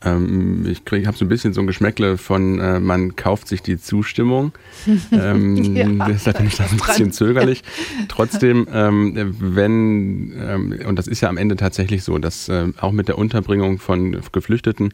[0.05, 3.79] Ähm, ich habe so ein bisschen so ein Geschmäckle von, äh, man kauft sich die
[3.79, 4.53] Zustimmung.
[5.13, 7.63] ähm, ja, deshalb bin ich das ein bisschen zögerlich.
[8.09, 12.93] Trotzdem, ähm, wenn, ähm, und das ist ja am Ende tatsächlich so, dass äh, auch
[12.93, 14.91] mit der Unterbringung von Geflüchteten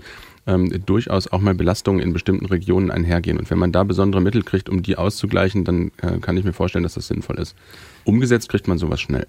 [0.48, 3.38] ähm, durchaus auch mal Belastungen in bestimmten Regionen einhergehen.
[3.38, 6.54] Und wenn man da besondere Mittel kriegt, um die auszugleichen, dann äh, kann ich mir
[6.54, 7.54] vorstellen, dass das sinnvoll ist.
[8.04, 9.26] Umgesetzt kriegt man sowas schnell.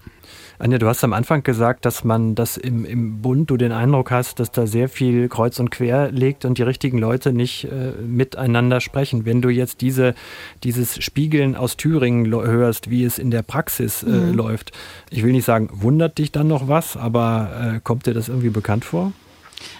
[0.57, 4.11] Anja, du hast am Anfang gesagt, dass man das im, im Bund, du den Eindruck
[4.11, 7.91] hast, dass da sehr viel kreuz und quer liegt und die richtigen Leute nicht äh,
[8.01, 9.25] miteinander sprechen.
[9.25, 10.15] Wenn du jetzt diese,
[10.63, 14.33] dieses Spiegeln aus Thüringen hörst, wie es in der Praxis äh, mhm.
[14.33, 14.71] läuft,
[15.09, 18.49] ich will nicht sagen, wundert dich dann noch was, aber äh, kommt dir das irgendwie
[18.49, 19.11] bekannt vor?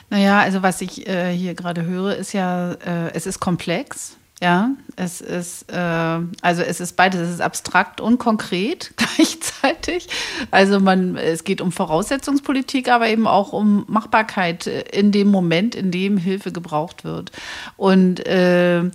[0.10, 4.16] Naja, also was ich äh, hier gerade höre, ist ja, äh, es ist komplex.
[4.42, 10.08] Ja, es ist, äh, also es ist beides, es ist abstrakt und konkret gleichzeitig.
[10.50, 15.92] Also man, es geht um Voraussetzungspolitik, aber eben auch um Machbarkeit in dem Moment, in
[15.92, 17.34] dem Hilfe gebraucht wird.
[17.76, 18.90] Und äh,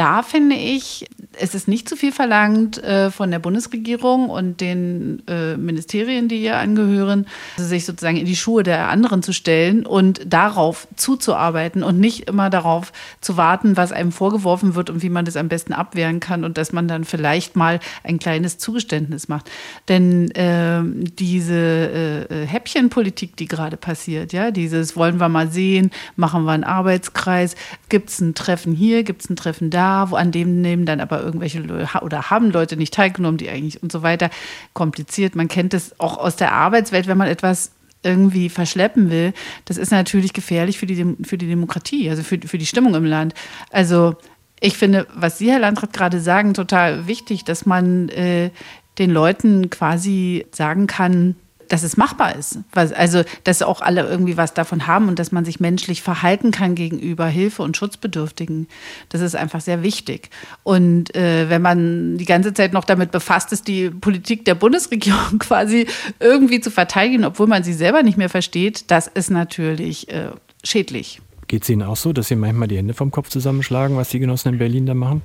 [0.00, 1.04] da finde ich,
[1.38, 6.42] es ist nicht zu viel verlangt äh, von der Bundesregierung und den äh, Ministerien, die
[6.42, 7.26] ihr angehören,
[7.58, 12.48] sich sozusagen in die Schuhe der anderen zu stellen und darauf zuzuarbeiten und nicht immer
[12.48, 16.44] darauf zu warten, was einem vorgeworfen wird und wie man das am besten abwehren kann
[16.44, 19.50] und dass man dann vielleicht mal ein kleines Zugeständnis macht.
[19.90, 20.80] Denn äh,
[21.18, 26.64] diese äh, Häppchenpolitik, die gerade passiert, ja, dieses wollen wir mal sehen, machen wir einen
[26.64, 27.54] Arbeitskreis,
[27.90, 31.00] gibt es ein Treffen hier, gibt es ein Treffen da, wo an dem nehmen dann
[31.00, 31.62] aber irgendwelche
[32.02, 34.30] oder haben Leute nicht teilgenommen, die eigentlich und so weiter.
[34.72, 35.34] Kompliziert.
[35.34, 37.72] Man kennt es auch aus der Arbeitswelt, wenn man etwas
[38.02, 39.32] irgendwie verschleppen will,
[39.66, 43.04] das ist natürlich gefährlich für die, für die Demokratie, also für, für die Stimmung im
[43.04, 43.34] Land.
[43.70, 44.16] Also
[44.60, 48.50] ich finde, was Sie, Herr Landrat, gerade sagen, total wichtig, dass man äh,
[48.98, 51.36] den Leuten quasi sagen kann,
[51.70, 52.58] dass es machbar ist.
[52.74, 56.74] Also, dass auch alle irgendwie was davon haben und dass man sich menschlich verhalten kann
[56.74, 58.66] gegenüber Hilfe und Schutzbedürftigen.
[59.08, 60.30] Das ist einfach sehr wichtig.
[60.64, 65.38] Und äh, wenn man die ganze Zeit noch damit befasst ist, die Politik der Bundesregierung
[65.38, 65.86] quasi
[66.18, 70.30] irgendwie zu verteidigen, obwohl man sie selber nicht mehr versteht, das ist natürlich äh,
[70.64, 71.22] schädlich.
[71.46, 74.18] Geht es Ihnen auch so, dass Sie manchmal die Hände vom Kopf zusammenschlagen, was die
[74.18, 75.22] Genossen in Berlin da machen?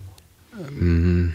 [0.80, 1.34] Ähm,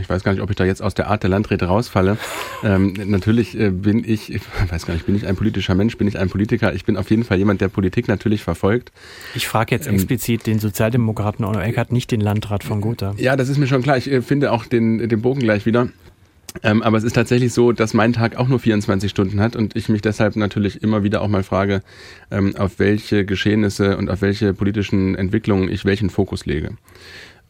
[0.00, 2.16] ich weiß gar nicht, ob ich da jetzt aus der Art der Landräte rausfalle.
[2.64, 6.06] Ähm, natürlich äh, bin ich, ich weiß gar nicht, bin ich ein politischer Mensch, bin
[6.06, 6.72] ich ein Politiker.
[6.74, 8.92] Ich bin auf jeden Fall jemand, der Politik natürlich verfolgt.
[9.34, 13.14] Ich frage jetzt ähm, explizit den Sozialdemokraten Onno Eckert, nicht den Landrat von Gotha.
[13.18, 13.96] Ja, das ist mir schon klar.
[13.96, 15.88] Ich äh, finde auch den, den Bogen gleich wieder.
[16.62, 19.74] Ähm, aber es ist tatsächlich so, dass mein Tag auch nur 24 Stunden hat und
[19.74, 21.82] ich mich deshalb natürlich immer wieder auch mal frage,
[22.30, 26.72] ähm, auf welche Geschehnisse und auf welche politischen Entwicklungen ich welchen Fokus lege.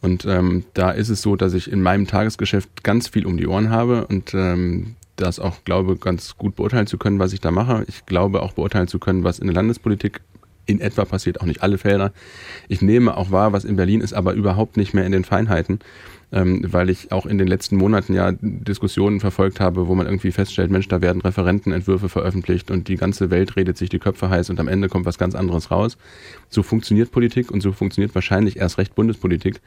[0.02, 3.46] Und ähm, da ist es so, dass ich in meinem Tagesgeschäft ganz viel um die
[3.46, 7.50] Ohren habe und ähm, das auch glaube, ganz gut beurteilen zu können, was ich da
[7.50, 7.84] mache.
[7.88, 10.20] Ich glaube auch beurteilen zu können, was in der Landespolitik
[10.66, 12.12] in etwa passiert, auch nicht alle Felder.
[12.68, 15.80] Ich nehme auch wahr, was in Berlin ist, aber überhaupt nicht mehr in den Feinheiten,
[16.32, 20.32] ähm, weil ich auch in den letzten Monaten ja Diskussionen verfolgt habe, wo man irgendwie
[20.32, 24.50] feststellt, Mensch, da werden Referentenentwürfe veröffentlicht und die ganze Welt redet sich die Köpfe heiß
[24.50, 25.98] und am Ende kommt was ganz anderes raus.
[26.48, 29.60] So funktioniert Politik und so funktioniert wahrscheinlich erst recht Bundespolitik.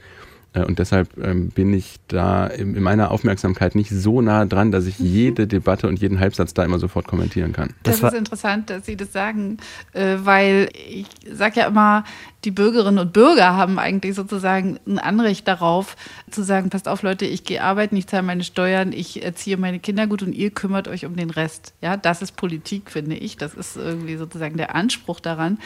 [0.56, 4.86] Äh, und deshalb ähm, bin ich da in meiner Aufmerksamkeit nicht so nah dran, dass
[4.86, 5.06] ich mhm.
[5.06, 7.74] jede Debatte und jeden Halbsatz da immer sofort kommentieren kann.
[7.84, 9.58] Das, das ist interessant, dass Sie das sagen,
[9.94, 12.04] äh, weil ich sage ja immer,
[12.46, 15.96] die Bürgerinnen und Bürger haben eigentlich sozusagen ein Anrecht darauf,
[16.30, 19.80] zu sagen, passt auf Leute, ich gehe arbeiten, ich zahle meine Steuern, ich erziehe meine
[19.80, 21.74] Kinder gut und ihr kümmert euch um den Rest.
[21.82, 23.38] Ja, das ist Politik, finde ich.
[23.38, 25.58] Das ist irgendwie sozusagen der Anspruch daran.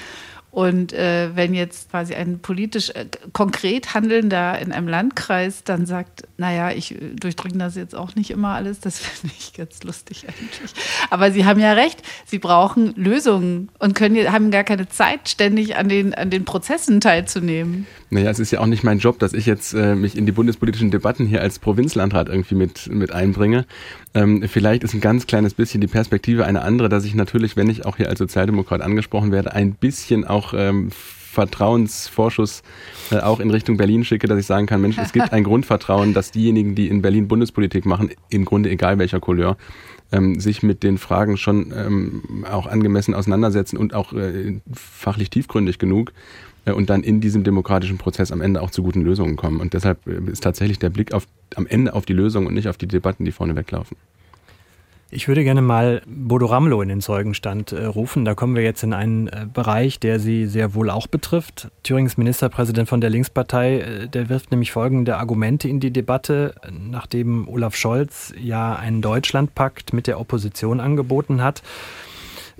[0.52, 6.24] Und äh, wenn jetzt quasi ein politisch äh, konkret Handelnder in einem Landkreis dann sagt,
[6.38, 10.26] naja, ich äh, durchdringe das jetzt auch nicht immer alles, das finde ich ganz lustig
[10.28, 10.74] eigentlich.
[11.12, 15.76] Aber Sie haben ja recht, Sie brauchen Lösungen und können, haben gar keine Zeit, ständig
[15.76, 17.86] an den, an den Prozessen teilzunehmen.
[18.10, 20.32] Naja, es ist ja auch nicht mein Job, dass ich jetzt äh, mich in die
[20.32, 23.66] bundespolitischen Debatten hier als Provinzlandrat irgendwie mit, mit einbringe.
[24.14, 27.70] Ähm, vielleicht ist ein ganz kleines bisschen die Perspektive eine andere, dass ich natürlich, wenn
[27.70, 32.64] ich auch hier als Sozialdemokrat angesprochen werde, ein bisschen auch ähm, Vertrauensvorschuss
[33.12, 36.14] äh, auch in Richtung Berlin schicke, dass ich sagen kann, Mensch, es gibt ein Grundvertrauen,
[36.14, 39.58] dass diejenigen, die in Berlin Bundespolitik machen, im Grunde egal welcher Couleur,
[40.12, 45.78] ähm, sich mit den Fragen schon ähm, auch angemessen auseinandersetzen und auch äh, fachlich tiefgründig
[45.78, 46.14] genug,
[46.76, 49.60] und dann in diesem demokratischen Prozess am Ende auch zu guten Lösungen kommen.
[49.60, 52.68] Und deshalb äh, ist tatsächlich der Blick auf, am Ende auf die Lösung und nicht
[52.68, 53.98] auf die Debatten, die vorne weglaufen.
[55.12, 58.26] Ich würde gerne mal Bodo Ramelow in den Zeugenstand äh, rufen.
[58.26, 61.70] Da kommen wir jetzt in einen äh, Bereich, der Sie sehr wohl auch betrifft.
[61.82, 67.48] Thürings Ministerpräsident von der Linkspartei, äh, der wirft nämlich folgende Argumente in die Debatte, nachdem
[67.48, 71.64] Olaf Scholz ja einen Deutschlandpakt mit der Opposition angeboten hat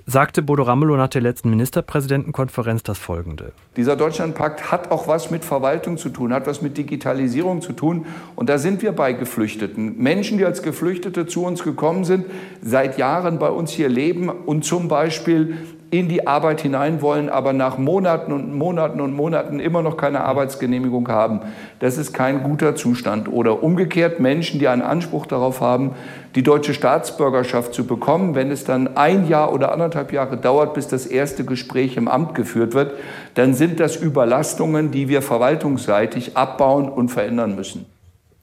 [0.06, 3.52] sagte Bodo Ramelow nach der letzten Ministerpräsidentenkonferenz das Folgende.
[3.76, 8.06] Dieser Deutschlandpakt hat auch was mit Verwaltung zu tun, hat was mit Digitalisierung zu tun.
[8.36, 9.98] Und da sind wir bei Geflüchteten.
[9.98, 12.26] Menschen, die als Geflüchtete zu uns gekommen sind,
[12.62, 15.56] seit Jahren bei uns hier leben und zum Beispiel
[15.90, 20.20] in die Arbeit hinein wollen, aber nach Monaten und Monaten und Monaten immer noch keine
[20.20, 21.40] Arbeitsgenehmigung haben.
[21.80, 23.30] Das ist kein guter Zustand.
[23.30, 25.92] Oder umgekehrt Menschen, die einen Anspruch darauf haben,
[26.36, 30.86] die deutsche Staatsbürgerschaft zu bekommen, wenn es dann ein Jahr oder anderthalb Jahre dauert, bis
[30.86, 32.94] das erste Gespräch im Amt geführt wird,
[33.34, 37.86] dann sind das Überlastungen, die wir verwaltungsseitig abbauen und verändern müssen.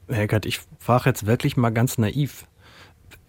[0.09, 2.45] Herr Eckert, ich frage jetzt wirklich mal ganz naiv.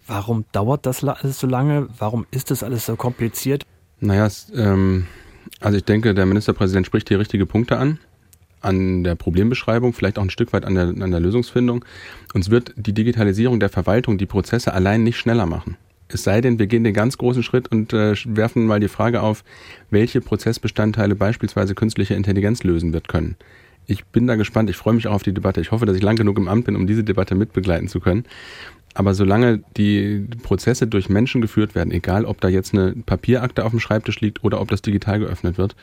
[0.07, 1.87] Warum dauert das alles so lange?
[1.97, 3.65] Warum ist das alles so kompliziert?
[4.01, 5.07] Naja, es, ähm,
[5.59, 7.99] also ich denke, der Ministerpräsident spricht hier richtige Punkte an.
[8.61, 11.85] An der Problembeschreibung, vielleicht auch ein Stück weit an der, an der Lösungsfindung.
[12.33, 15.77] Uns wird die Digitalisierung der Verwaltung die Prozesse allein nicht schneller machen.
[16.09, 19.21] Es sei denn, wir gehen den ganz großen Schritt und äh, werfen mal die Frage
[19.21, 19.43] auf,
[19.91, 23.35] welche Prozessbestandteile beispielsweise künstliche Intelligenz lösen wird können.
[23.89, 25.61] Ich bin da gespannt, ich freue mich auch auf die Debatte.
[25.61, 28.23] Ich hoffe, dass ich lang genug im Amt bin, um diese Debatte mitbegleiten zu können.
[28.93, 33.71] Aber solange die Prozesse durch Menschen geführt werden, egal ob da jetzt eine Papierakte auf
[33.71, 35.75] dem Schreibtisch liegt oder ob das digital geöffnet wird,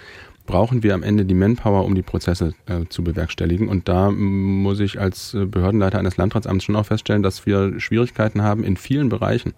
[0.46, 3.68] brauchen wir am Ende die Manpower, um die Prozesse äh, zu bewerkstelligen.
[3.68, 8.42] Und da muss ich als äh, Behördenleiter eines Landratsamts schon auch feststellen, dass wir Schwierigkeiten
[8.42, 9.54] haben, in vielen Bereichen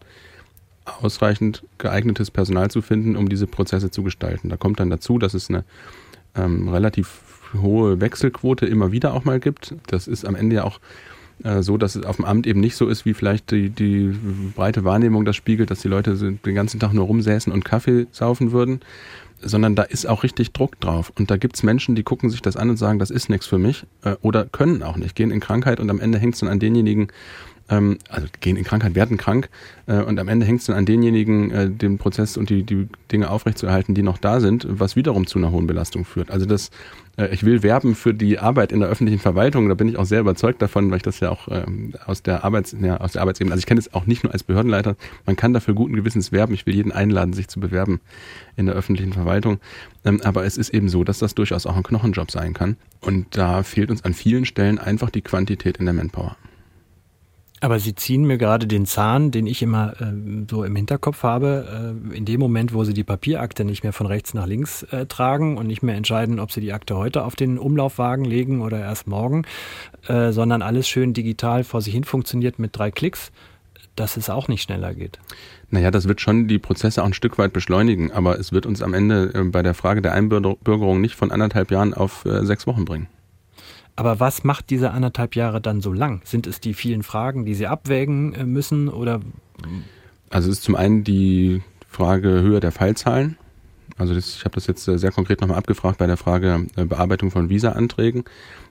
[1.03, 4.49] ausreichend geeignetes Personal zu finden, um diese Prozesse zu gestalten.
[4.49, 5.65] Da kommt dann dazu, dass es eine
[6.35, 7.21] ähm, relativ
[7.55, 9.75] hohe Wechselquote immer wieder auch mal gibt.
[9.87, 10.81] Das ist am Ende ja auch
[11.45, 14.15] äh, so, dass es auf dem Amt eben nicht so ist, wie vielleicht die, die
[14.55, 18.53] breite Wahrnehmung das spiegelt, dass die Leute den ganzen Tag nur rumsäßen und Kaffee saufen
[18.53, 18.81] würden,
[19.41, 21.13] sondern da ist auch richtig Druck drauf.
[21.17, 23.59] Und da gibt's Menschen, die gucken sich das an und sagen, das ist nichts für
[23.59, 26.49] mich äh, oder können auch nicht, gehen in Krankheit und am Ende hängt es dann
[26.49, 27.09] an denjenigen,
[27.69, 29.49] ähm, also gehen in Krankheit, werden krank
[29.87, 32.89] äh, und am Ende hängt es dann an denjenigen, äh, den Prozess und die, die
[33.13, 36.31] Dinge aufrechtzuerhalten, die noch da sind, was wiederum zu einer hohen Belastung führt.
[36.31, 36.71] Also das,
[37.17, 40.07] äh, ich will werben für die Arbeit in der öffentlichen Verwaltung, da bin ich auch
[40.07, 43.23] sehr überzeugt davon, weil ich das ja auch ähm, aus der Arbeits, ja, aus der
[43.23, 46.33] Arbeitsebene, also ich kenne es auch nicht nur als Behördenleiter, man kann dafür guten Gewissens
[46.33, 48.01] werben, ich will jeden einladen, sich zu bewerben
[48.57, 49.61] in der öffentlichen Verwaltung,
[50.05, 53.37] ähm, aber es ist eben so, dass das durchaus auch ein Knochenjob sein kann und
[53.37, 56.37] da fehlt uns an vielen Stellen einfach die Quantität in der Manpower.
[57.61, 60.13] Aber Sie ziehen mir gerade den Zahn, den ich immer äh,
[60.49, 64.07] so im Hinterkopf habe, äh, in dem Moment, wo Sie die Papierakte nicht mehr von
[64.07, 67.37] rechts nach links äh, tragen und nicht mehr entscheiden, ob Sie die Akte heute auf
[67.37, 69.45] den Umlaufwagen legen oder erst morgen,
[70.07, 73.33] äh, sondern alles schön digital vor sich hin funktioniert mit drei Klicks,
[73.97, 75.19] dass es auch nicht schneller geht.
[75.71, 78.83] Naja, das wird schon die Prozesse auch ein Stück weit beschleunigen, aber es wird uns
[78.83, 82.67] am Ende äh, bei der Frage der Einbürgerung nicht von anderthalb Jahren auf äh, sechs
[82.67, 83.09] Wochen bringen.
[83.99, 86.21] Aber was macht diese anderthalb Jahre dann so lang?
[86.25, 89.21] Sind es die vielen Fragen, die Sie abwägen äh, müssen oder?
[90.31, 93.37] Also es ist zum einen die Frage Höhe der Fallzahlen.
[93.97, 96.85] Also das, ich habe das jetzt äh, sehr konkret nochmal abgefragt bei der Frage äh,
[96.85, 98.23] Bearbeitung von Visa-Anträgen.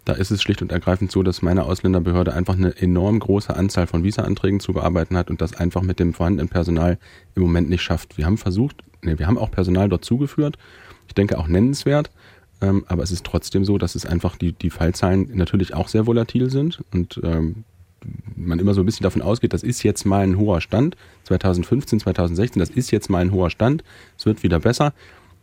[0.05, 3.85] Da ist es schlicht und ergreifend so, dass meine Ausländerbehörde einfach eine enorm große Anzahl
[3.85, 6.97] von Visa-Anträgen zu bearbeiten hat und das einfach mit dem vorhandenen Personal
[7.35, 8.17] im Moment nicht schafft.
[8.17, 10.57] Wir haben versucht, nee, wir haben auch Personal dort zugeführt.
[11.09, 12.11] Ich denke auch nennenswert.
[12.61, 16.07] Ähm, aber es ist trotzdem so, dass es einfach die, die Fallzahlen natürlich auch sehr
[16.07, 17.63] volatil sind und ähm,
[18.35, 20.95] man immer so ein bisschen davon ausgeht, das ist jetzt mal ein hoher Stand.
[21.25, 23.83] 2015, 2016, das ist jetzt mal ein hoher Stand.
[24.17, 24.93] Es wird wieder besser.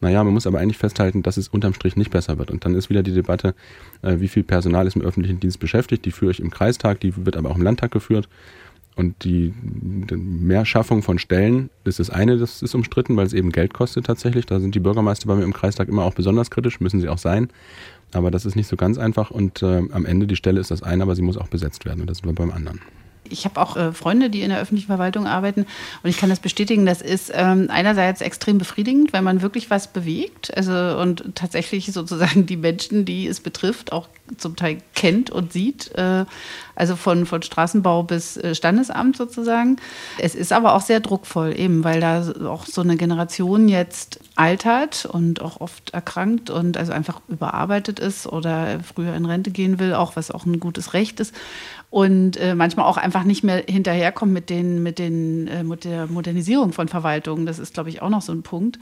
[0.00, 2.50] Naja, man muss aber eigentlich festhalten, dass es unterm Strich nicht besser wird.
[2.50, 3.55] Und dann ist wieder die Debatte,
[4.03, 6.05] äh, wie viel Personal ist im öffentlichen Dienst beschäftigt.
[6.05, 8.29] Die führe ich im Kreistag, die wird aber auch im Landtag geführt.
[8.97, 13.51] Und die, die Mehrschaffung von Stellen ist das eine, das ist umstritten, weil es eben
[13.51, 14.47] Geld kostet tatsächlich.
[14.47, 17.19] Da sind die Bürgermeister bei mir im Kreistag immer auch besonders kritisch, müssen sie auch
[17.19, 17.49] sein.
[18.13, 20.85] Aber das ist nicht so ganz einfach und äh, am Ende die Stelle ist das
[20.85, 22.81] eine, aber sie muss auch besetzt werden und das wir beim anderen.
[23.29, 25.67] Ich habe auch äh, Freunde, die in der öffentlichen Verwaltung arbeiten
[26.03, 26.87] und ich kann das bestätigen.
[26.87, 32.47] Das ist ähm, einerseits extrem befriedigend, weil man wirklich was bewegt, also und tatsächlich sozusagen
[32.47, 35.93] die Menschen, die es betrifft, auch zum Teil kennt und sieht.
[35.95, 36.25] Äh,
[36.77, 39.77] also von, von Straßenbau bis äh, Standesamt sozusagen.
[40.19, 45.07] Es ist aber auch sehr druckvoll, eben weil da auch so eine Generation jetzt altert
[45.07, 49.94] und auch oft erkrankt und also einfach überarbeitet ist oder früher in Rente gehen will,
[49.94, 51.35] auch was auch ein gutes Recht ist
[51.94, 56.09] und äh, manchmal auch einfach nicht mehr hinterherkommt mit, den, mit, den, äh, mit der
[56.09, 57.47] Modernisierung von Verwaltungen.
[57.47, 58.81] Das ist, glaube ich, auch noch so ein Punkt.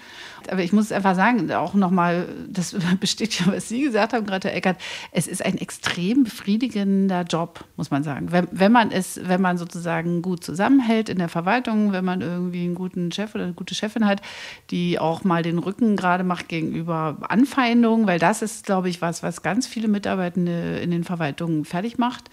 [0.50, 4.48] Aber ich muss einfach sagen, auch nochmal, das bestätigt ja, was Sie gesagt haben, gerade
[4.48, 4.78] Herr Eckert,
[5.10, 8.32] es ist ein extrem befriedigender Job, muss man sagen.
[8.32, 12.64] Wenn, wenn man es, wenn man sozusagen gut zusammenhält in der Verwaltung, wenn man irgendwie
[12.64, 14.22] einen guten Chef oder eine gute Chefin hat,
[14.70, 19.22] die auch mal den Rücken gerade macht gegenüber Anfeindungen, weil das ist, glaube ich, was,
[19.22, 22.30] was ganz viele Mitarbeitende in den Verwaltungen fertig macht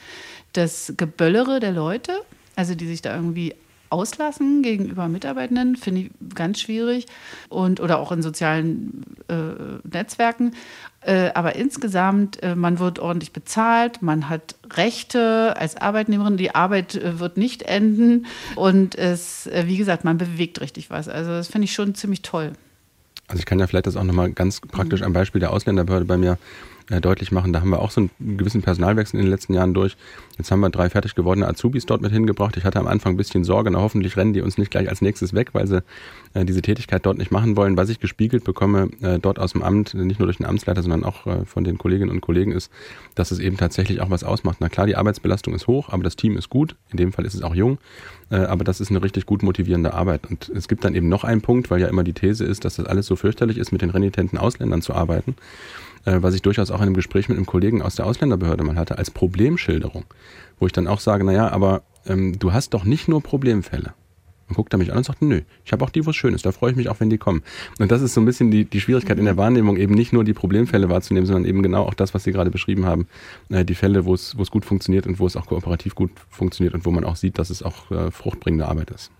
[0.53, 2.21] das Geböllere der Leute,
[2.55, 3.55] also die sich da irgendwie
[3.91, 7.07] auslassen gegenüber Mitarbeitenden, finde ich ganz schwierig.
[7.49, 10.53] Und, oder auch in sozialen äh, Netzwerken.
[11.01, 16.95] Äh, aber insgesamt, äh, man wird ordentlich bezahlt, man hat Rechte als Arbeitnehmerin, die Arbeit
[16.95, 18.27] äh, wird nicht enden.
[18.55, 21.07] Und es, äh, wie gesagt, man bewegt richtig was.
[21.07, 22.53] Also das finde ich schon ziemlich toll.
[23.29, 26.17] Also ich kann ja vielleicht das auch nochmal ganz praktisch am Beispiel der Ausländerbehörde bei
[26.17, 26.37] mir
[26.89, 27.53] äh, deutlich machen.
[27.53, 29.95] Da haben wir auch so einen gewissen Personalwechsel in den letzten Jahren durch.
[30.37, 32.57] Jetzt haben wir drei fertig gewordene Azubis dort mit hingebracht.
[32.57, 35.01] Ich hatte am Anfang ein bisschen Sorge, na hoffentlich rennen die uns nicht gleich als
[35.01, 35.83] nächstes weg, weil sie
[36.33, 37.77] äh, diese Tätigkeit dort nicht machen wollen.
[37.77, 41.03] Was ich gespiegelt bekomme, äh, dort aus dem Amt, nicht nur durch den Amtsleiter, sondern
[41.03, 42.71] auch äh, von den Kolleginnen und Kollegen ist,
[43.15, 44.57] dass es eben tatsächlich auch was ausmacht.
[44.59, 46.75] Na klar, die Arbeitsbelastung ist hoch, aber das Team ist gut.
[46.91, 47.77] In dem Fall ist es auch jung.
[48.31, 50.27] Äh, aber das ist eine richtig gut motivierende Arbeit.
[50.29, 52.75] Und es gibt dann eben noch einen Punkt, weil ja immer die These ist, dass
[52.75, 55.35] das alles so fürchterlich ist, mit den renitenten Ausländern zu arbeiten
[56.05, 58.97] was ich durchaus auch in einem Gespräch mit einem Kollegen aus der Ausländerbehörde mal hatte,
[58.97, 60.05] als Problemschilderung,
[60.59, 63.93] wo ich dann auch sage, naja, aber ähm, du hast doch nicht nur Problemfälle.
[64.47, 66.33] Und guckt er mich an und sagt, nö, ich habe auch die, wo es schön
[66.33, 67.43] ist, da freue ich mich auch, wenn die kommen.
[67.77, 70.23] Und das ist so ein bisschen die, die Schwierigkeit in der Wahrnehmung, eben nicht nur
[70.23, 73.07] die Problemfälle wahrzunehmen, sondern eben genau auch das, was Sie gerade beschrieben haben,
[73.49, 76.11] äh, die Fälle, wo es, wo es gut funktioniert und wo es auch kooperativ gut
[76.29, 79.11] funktioniert und wo man auch sieht, dass es auch äh, fruchtbringende Arbeit ist.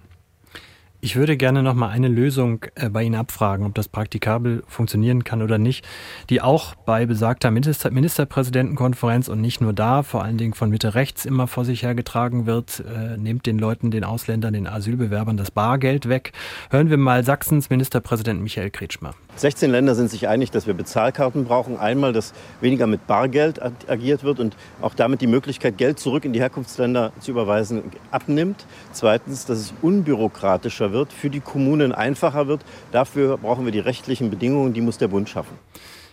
[1.01, 5.23] Ich würde gerne noch mal eine Lösung äh, bei Ihnen abfragen, ob das praktikabel funktionieren
[5.23, 5.87] kann oder nicht,
[6.29, 10.95] die auch bei besagter Minister Ministerpräsidentenkonferenz und nicht nur da, vor allen Dingen von Mitte
[10.95, 15.51] rechts immer vor sich hergetragen wird, äh, nehmt den Leuten, den Ausländern, den Asylbewerbern das
[15.51, 16.33] Bargeld weg.
[16.69, 19.13] Hören wir mal Sachsens Ministerpräsident Michael Kretschmer.
[19.37, 21.77] 16 Länder sind sich einig, dass wir Bezahlkarten brauchen.
[21.77, 26.33] Einmal, dass weniger mit Bargeld agiert wird und auch damit die Möglichkeit, Geld zurück in
[26.33, 28.65] die Herkunftsländer zu überweisen, abnimmt.
[28.91, 32.61] Zweitens, dass es unbürokratischer wird, für die Kommunen einfacher wird.
[32.91, 35.57] Dafür brauchen wir die rechtlichen Bedingungen, die muss der Bund schaffen.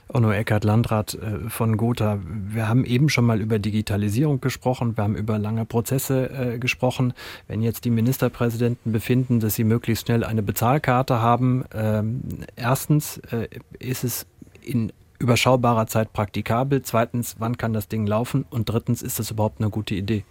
[0.09, 2.21] Onno Eckert, Landrat äh, von Gotha.
[2.23, 7.13] Wir haben eben schon mal über Digitalisierung gesprochen, wir haben über lange Prozesse äh, gesprochen.
[7.49, 12.23] Wenn jetzt die Ministerpräsidenten befinden, dass sie möglichst schnell eine Bezahlkarte haben, ähm,
[12.55, 13.49] erstens äh,
[13.81, 14.27] ist es
[14.63, 19.61] in überschaubarer Zeit praktikabel, zweitens, wann kann das Ding laufen und drittens, ist das überhaupt
[19.61, 20.25] eine gute Idee?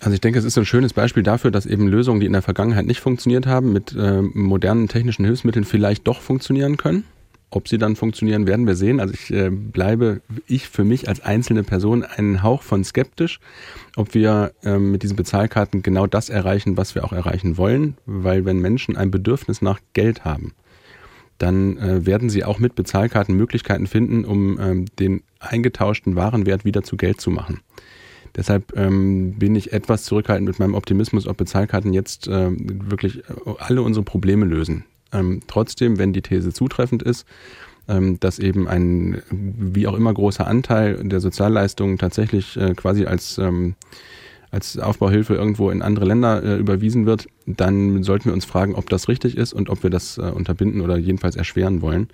[0.00, 2.42] Also ich denke, es ist ein schönes Beispiel dafür, dass eben Lösungen, die in der
[2.42, 7.04] Vergangenheit nicht funktioniert haben, mit äh, modernen technischen Hilfsmitteln vielleicht doch funktionieren können.
[7.50, 9.00] Ob sie dann funktionieren, werden wir sehen.
[9.00, 13.40] Also ich äh, bleibe, ich für mich als einzelne Person einen Hauch von skeptisch,
[13.96, 17.96] ob wir äh, mit diesen Bezahlkarten genau das erreichen, was wir auch erreichen wollen.
[18.04, 20.52] Weil wenn Menschen ein Bedürfnis nach Geld haben,
[21.38, 26.82] dann äh, werden sie auch mit Bezahlkarten Möglichkeiten finden, um ähm, den eingetauschten Warenwert wieder
[26.82, 27.60] zu Geld zu machen.
[28.36, 33.22] Deshalb ähm, bin ich etwas zurückhaltend mit meinem Optimismus, ob Bezahlkarten jetzt ähm, wirklich äh,
[33.58, 34.84] alle unsere Probleme lösen.
[35.12, 37.26] Ähm, trotzdem, wenn die These zutreffend ist,
[37.88, 43.38] ähm, dass eben ein wie auch immer großer Anteil der Sozialleistungen tatsächlich äh, quasi als
[43.38, 43.74] ähm,
[44.50, 48.88] als Aufbauhilfe irgendwo in andere Länder äh, überwiesen wird, dann sollten wir uns fragen, ob
[48.88, 52.08] das richtig ist und ob wir das äh, unterbinden oder jedenfalls erschweren wollen.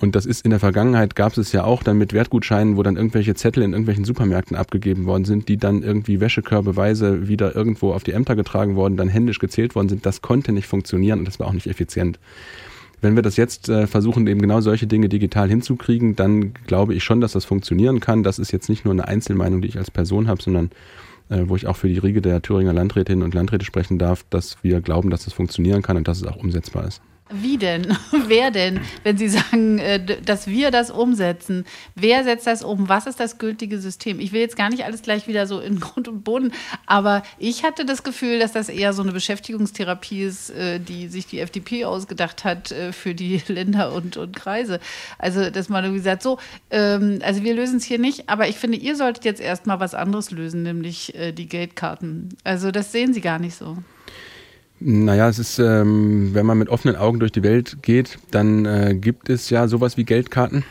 [0.00, 2.96] Und das ist in der Vergangenheit gab es ja auch dann mit Wertgutscheinen, wo dann
[2.96, 8.04] irgendwelche Zettel in irgendwelchen Supermärkten abgegeben worden sind, die dann irgendwie wäschekörbeweise wieder irgendwo auf
[8.04, 10.04] die Ämter getragen worden, dann händisch gezählt worden sind.
[10.04, 12.18] Das konnte nicht funktionieren und das war auch nicht effizient.
[13.00, 17.04] Wenn wir das jetzt äh, versuchen, eben genau solche Dinge digital hinzukriegen, dann glaube ich
[17.04, 18.22] schon, dass das funktionieren kann.
[18.22, 20.70] Das ist jetzt nicht nur eine Einzelmeinung, die ich als Person habe, sondern
[21.28, 24.56] äh, wo ich auch für die Riege der Thüringer Landrätinnen und Landräte sprechen darf, dass
[24.62, 27.02] wir glauben, dass das funktionieren kann und dass es auch umsetzbar ist.
[27.30, 27.96] Wie denn?
[28.26, 28.80] Wer denn?
[29.02, 32.90] Wenn Sie sagen, äh, dass wir das umsetzen, wer setzt das um?
[32.90, 34.20] Was ist das gültige System?
[34.20, 36.52] Ich will jetzt gar nicht alles gleich wieder so in Grund und Boden,
[36.84, 41.26] aber ich hatte das Gefühl, dass das eher so eine Beschäftigungstherapie ist, äh, die sich
[41.26, 44.78] die FDP ausgedacht hat äh, für die Länder und, und Kreise.
[45.18, 46.38] Also, dass man irgendwie sagt, so,
[46.70, 49.94] ähm, also wir lösen es hier nicht, aber ich finde, ihr solltet jetzt erstmal was
[49.94, 52.28] anderes lösen, nämlich die Geldkarten.
[52.44, 53.78] Also, das sehen Sie gar nicht so.
[54.80, 58.94] Naja, es ist, ähm, wenn man mit offenen Augen durch die Welt geht, dann äh,
[58.94, 60.64] gibt es ja sowas wie Geldkarten.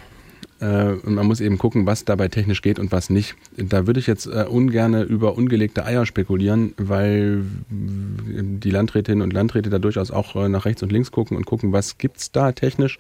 [0.60, 3.36] Äh, und man muss eben gucken, was dabei technisch geht und was nicht.
[3.58, 9.70] Da würde ich jetzt äh, ungern über ungelegte Eier spekulieren, weil die Landrätinnen und Landräte
[9.70, 13.00] da durchaus auch äh, nach rechts und links gucken und gucken, was gibt's da technisch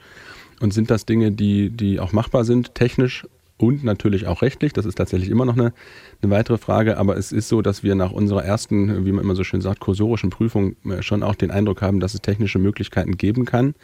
[0.59, 3.25] und sind das Dinge, die, die auch machbar sind, technisch
[3.57, 4.73] und natürlich auch rechtlich.
[4.73, 5.73] Das ist tatsächlich immer noch eine,
[6.23, 9.35] eine weitere Frage, aber es ist so, dass wir nach unserer ersten, wie man immer
[9.35, 13.17] so schön sagt, kursorischen Prüfung äh, schon auch den Eindruck haben, dass es technische Möglichkeiten
[13.17, 13.75] geben kann,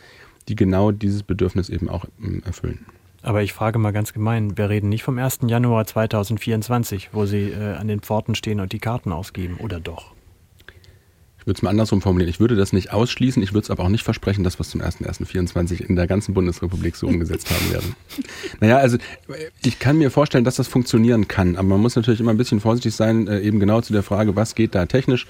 [0.48, 2.86] die genau dieses Bedürfnis eben auch ähm, erfüllen.
[3.22, 5.40] Aber ich frage mal ganz gemein, wir reden nicht vom 1.
[5.48, 10.14] Januar 2024, wo Sie äh, an den Pforten stehen und die Karten ausgeben, oder doch?
[11.50, 12.30] Würde es mal andersrum formulieren.
[12.30, 14.70] Ich würde das nicht ausschließen, ich würde es aber auch nicht versprechen, dass wir es
[14.70, 17.96] zum 1.1.24 in der ganzen Bundesrepublik so umgesetzt haben werden.
[18.62, 18.98] Naja, also
[19.64, 22.60] ich kann mir vorstellen, dass das funktionieren kann, aber man muss natürlich immer ein bisschen
[22.60, 25.28] vorsichtig sein, äh, eben genau zu der Frage, was geht da technisch.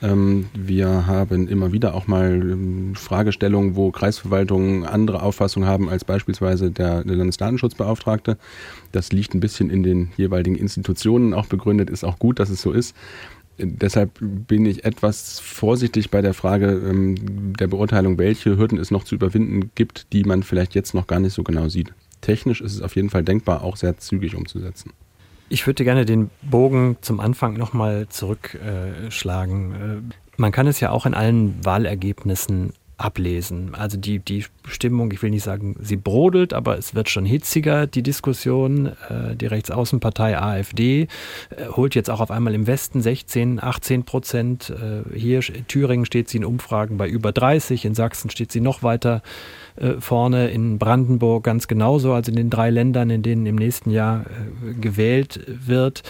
[0.00, 6.04] Ähm, wir haben immer wieder auch mal ähm, Fragestellungen, wo Kreisverwaltungen andere Auffassungen haben als
[6.04, 8.38] beispielsweise der Landesdatenschutzbeauftragte.
[8.92, 12.62] Das liegt ein bisschen in den jeweiligen Institutionen auch begründet, ist auch gut, dass es
[12.62, 12.94] so ist
[13.58, 19.04] deshalb bin ich etwas vorsichtig bei der Frage ähm, der Beurteilung, welche Hürden es noch
[19.04, 21.92] zu überwinden gibt, die man vielleicht jetzt noch gar nicht so genau sieht.
[22.20, 24.92] Technisch ist es auf jeden Fall denkbar, auch sehr zügig umzusetzen.
[25.48, 29.72] Ich würde gerne den Bogen zum Anfang nochmal zurückschlagen.
[29.72, 33.74] Äh, man kann es ja auch in allen Wahlergebnissen ablesen.
[33.74, 37.86] Also die, die Stimmung, ich will nicht sagen, sie brodelt, aber es wird schon hitziger,
[37.86, 38.86] die Diskussion.
[39.08, 44.70] Äh, die Rechtsaußenpartei AfD äh, holt jetzt auch auf einmal im Westen 16, 18 Prozent.
[44.70, 48.60] Äh, hier in Thüringen steht sie in Umfragen bei über 30, in Sachsen steht sie
[48.60, 49.22] noch weiter
[50.00, 54.22] vorne, in Brandenburg ganz genauso, also in den drei Ländern, in denen im nächsten Jahr
[54.22, 56.02] äh, gewählt wird.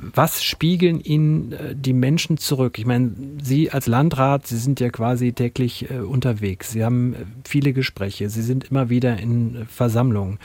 [0.00, 2.78] Was spiegeln Ihnen äh, die Menschen zurück?
[2.78, 6.72] Ich meine, Sie als Landrat, Sie sind ja quasi täglich unterwegs.
[6.72, 8.28] Sie haben viele Gespräche.
[8.28, 10.38] Sie sind immer wieder in Versammlungen.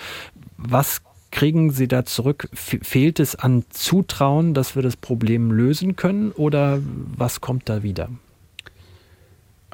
[0.58, 2.50] Was kriegen Sie da zurück?
[2.54, 6.80] Fehlt es an Zutrauen, dass wir das Problem lösen können oder
[7.18, 8.10] was kommt da wieder?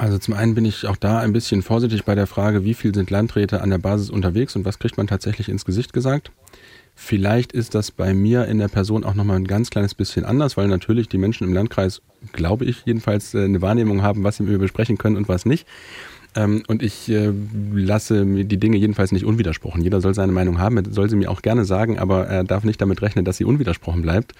[0.01, 2.91] Also zum einen bin ich auch da ein bisschen vorsichtig bei der Frage, wie viel
[2.91, 6.31] sind Landräte an der Basis unterwegs und was kriegt man tatsächlich ins Gesicht gesagt.
[6.95, 10.57] Vielleicht ist das bei mir in der Person auch nochmal ein ganz kleines bisschen anders,
[10.57, 14.43] weil natürlich die Menschen im Landkreis, glaube ich jedenfalls, äh, eine Wahrnehmung haben, was sie
[14.43, 15.67] mit mir besprechen können und was nicht.
[16.33, 17.31] Ähm, und ich äh,
[17.73, 19.81] lasse mir die Dinge jedenfalls nicht unwidersprochen.
[19.81, 22.81] Jeder soll seine Meinung haben, soll sie mir auch gerne sagen, aber er darf nicht
[22.81, 24.33] damit rechnen, dass sie unwidersprochen bleibt.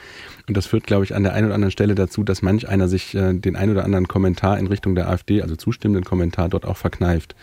[0.48, 2.88] Und das führt, glaube ich, an der einen oder anderen Stelle dazu, dass manch einer
[2.88, 6.66] sich äh, den ein oder anderen Kommentar in Richtung der AfD, also zustimmenden Kommentar, dort
[6.66, 7.36] auch verkneift.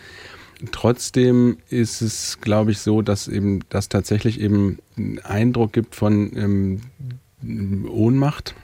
[0.71, 6.31] trotzdem ist es, glaube ich, so, dass eben das tatsächlich eben einen Eindruck gibt von
[6.35, 8.55] ähm, Ohnmacht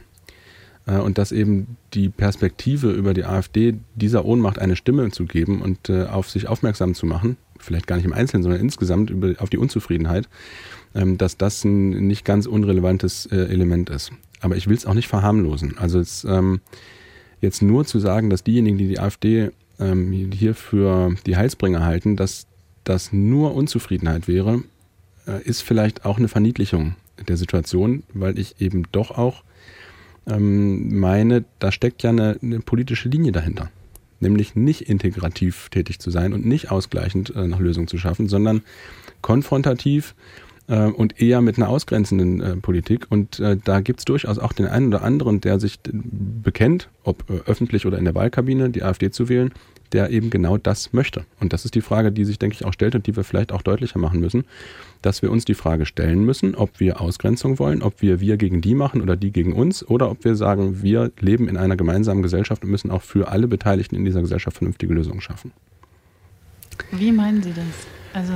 [0.91, 5.89] und dass eben die Perspektive über die AfD dieser Ohnmacht eine Stimme zu geben und
[5.89, 9.49] äh, auf sich aufmerksam zu machen, vielleicht gar nicht im Einzelnen, sondern insgesamt über, auf
[9.49, 10.29] die Unzufriedenheit,
[10.93, 14.11] ähm, dass das ein nicht ganz unrelevantes äh, Element ist.
[14.41, 15.77] Aber ich will es auch nicht verharmlosen.
[15.77, 16.61] Also es, ähm,
[17.41, 22.15] jetzt nur zu sagen, dass diejenigen, die die AfD ähm, hier für die Heilsbringer halten,
[22.15, 22.47] dass
[22.83, 24.63] das nur Unzufriedenheit wäre,
[25.27, 26.95] äh, ist vielleicht auch eine Verniedlichung
[27.27, 29.43] der Situation, weil ich eben doch auch
[30.27, 33.69] ähm, meine, da steckt ja eine, eine, politische Linie dahinter.
[34.19, 38.61] Nämlich nicht integrativ tätig zu sein und nicht ausgleichend äh, nach Lösungen zu schaffen, sondern
[39.21, 40.15] konfrontativ
[40.67, 43.07] äh, und eher mit einer ausgrenzenden äh, Politik.
[43.09, 47.29] Und äh, da gibt es durchaus auch den einen oder anderen, der sich bekennt, ob
[47.29, 49.51] äh, öffentlich oder in der Wahlkabine, die AfD zu wählen,
[49.93, 51.25] der eben genau das möchte.
[51.39, 53.51] Und das ist die Frage, die sich, denke ich, auch stellt und die wir vielleicht
[53.51, 54.45] auch deutlicher machen müssen,
[55.01, 58.61] dass wir uns die Frage stellen müssen, ob wir Ausgrenzung wollen, ob wir wir gegen
[58.61, 62.21] die machen oder die gegen uns oder ob wir sagen, wir leben in einer gemeinsamen
[62.21, 65.51] Gesellschaft und müssen auch für alle Beteiligten in dieser Gesellschaft vernünftige Lösungen schaffen.
[66.91, 67.65] Wie meinen Sie das?
[68.15, 68.33] Also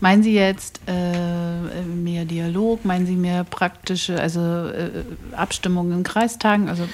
[0.00, 4.90] meinen Sie jetzt äh, mehr Dialog, meinen Sie mehr praktische, also äh,
[5.32, 6.70] Abstimmungen in Kreistagen?
[6.70, 6.84] Also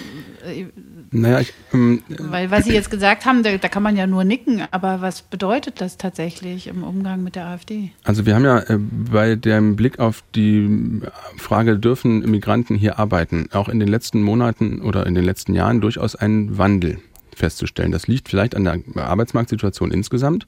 [0.45, 0.66] äh,
[1.11, 4.24] naja, ich, ähm, Weil was Sie jetzt gesagt haben, da, da, kann man ja nur
[4.24, 7.92] nicken, aber was bedeutet das tatsächlich im Umgang mit der AfD?
[8.04, 11.00] Also wir haben ja äh, bei dem Blick auf die
[11.36, 15.80] Frage, dürfen Migranten hier arbeiten, auch in den letzten Monaten oder in den letzten Jahren
[15.80, 16.98] durchaus einen Wandel
[17.34, 17.92] festzustellen.
[17.92, 20.46] Das liegt vielleicht an der Arbeitsmarktsituation insgesamt,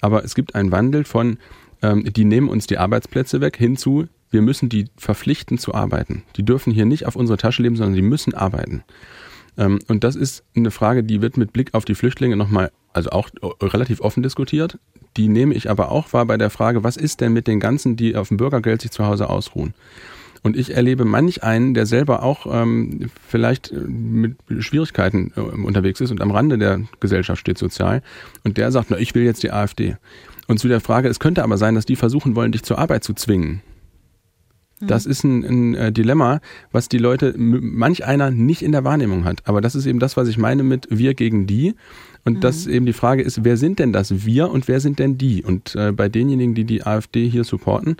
[0.00, 1.38] aber es gibt einen Wandel von,
[1.82, 6.22] ähm, die nehmen uns die Arbeitsplätze weg, hinzu, wir müssen die verpflichten zu arbeiten.
[6.36, 8.84] Die dürfen hier nicht auf unsere Tasche leben, sondern die müssen arbeiten.
[9.58, 13.10] Ähm, und das ist eine Frage, die wird mit Blick auf die Flüchtlinge nochmal, also
[13.10, 13.28] auch
[13.60, 14.78] relativ offen diskutiert.
[15.16, 17.96] Die nehme ich aber auch wahr bei der Frage, was ist denn mit den ganzen,
[17.96, 19.74] die auf dem Bürgergeld sich zu Hause ausruhen?
[20.42, 26.00] Und ich erlebe manch einen, der selber auch ähm, vielleicht äh, mit Schwierigkeiten äh, unterwegs
[26.00, 28.02] ist und am Rande der Gesellschaft steht sozial.
[28.44, 29.96] Und der sagt, na, ich will jetzt die AfD.
[30.46, 33.02] Und zu der Frage, es könnte aber sein, dass die versuchen wollen, dich zur Arbeit
[33.02, 33.62] zu zwingen.
[34.80, 39.24] Das ist ein, ein, äh, Dilemma, was die Leute, manch einer nicht in der Wahrnehmung
[39.24, 39.40] hat.
[39.44, 41.74] Aber das ist eben das, was ich meine mit wir gegen die.
[42.24, 42.40] Und mhm.
[42.40, 45.42] das eben die Frage ist, wer sind denn das wir und wer sind denn die?
[45.42, 47.96] Und äh, bei denjenigen, die die AfD hier supporten,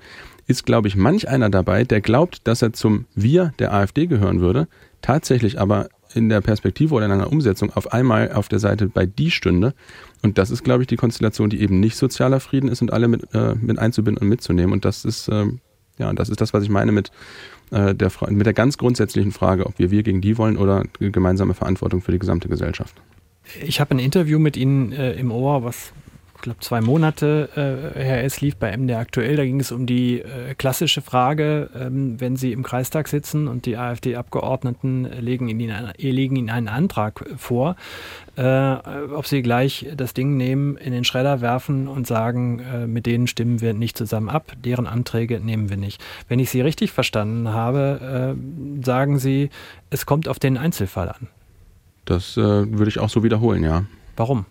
[0.46, 4.40] ist, glaube ich, manch einer dabei, der glaubt, dass er zum wir der AfD gehören
[4.40, 4.68] würde,
[5.02, 9.06] tatsächlich aber in der Perspektive oder in einer Umsetzung auf einmal auf der Seite bei
[9.06, 9.74] die stünde.
[10.22, 13.08] Und das ist, glaube ich, die Konstellation, die eben nicht sozialer Frieden ist und alle
[13.08, 14.72] mit, äh, mit einzubinden und mitzunehmen.
[14.72, 15.46] Und das ist, äh,
[15.98, 17.10] ja, das ist das, was ich meine mit,
[17.70, 21.54] äh, der, mit der ganz grundsätzlichen Frage, ob wir wir gegen die wollen oder gemeinsame
[21.54, 22.94] Verantwortung für die gesamte Gesellschaft.
[23.62, 25.92] Ich habe ein Interview mit Ihnen äh, im Ohr, was
[26.38, 27.48] ich glaube, zwei Monate
[27.96, 29.34] äh, her ist, lief bei MDR aktuell.
[29.34, 33.66] Da ging es um die äh, klassische Frage, ähm, wenn Sie im Kreistag sitzen und
[33.66, 37.74] die AfD-Abgeordneten legen Ihnen, einen, legen Ihnen einen Antrag vor,
[38.36, 38.72] äh,
[39.12, 43.26] ob Sie gleich das Ding nehmen, in den Schredder werfen und sagen, äh, mit denen
[43.26, 46.00] stimmen wir nicht zusammen ab, deren Anträge nehmen wir nicht.
[46.28, 49.50] Wenn ich Sie richtig verstanden habe, äh, sagen Sie,
[49.90, 51.26] es kommt auf den Einzelfall an.
[52.04, 53.86] Das äh, würde ich auch so wiederholen, ja.
[54.16, 54.46] Warum?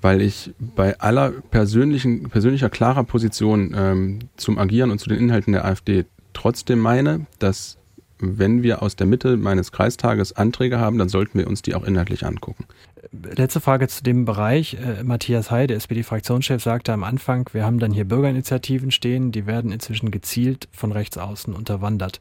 [0.00, 5.52] Weil ich bei aller persönlichen, persönlicher klarer Position ähm, zum Agieren und zu den Inhalten
[5.52, 7.78] der AfD trotzdem meine, dass
[8.20, 11.84] wenn wir aus der Mitte meines Kreistages Anträge haben, dann sollten wir uns die auch
[11.84, 12.64] inhaltlich angucken.
[13.12, 14.74] Letzte Frage zu dem Bereich.
[14.74, 19.72] Äh, Matthias Heide, SPD-Fraktionschef, sagte am Anfang, wir haben dann hier Bürgerinitiativen stehen, die werden
[19.72, 22.20] inzwischen gezielt von rechts außen unterwandert.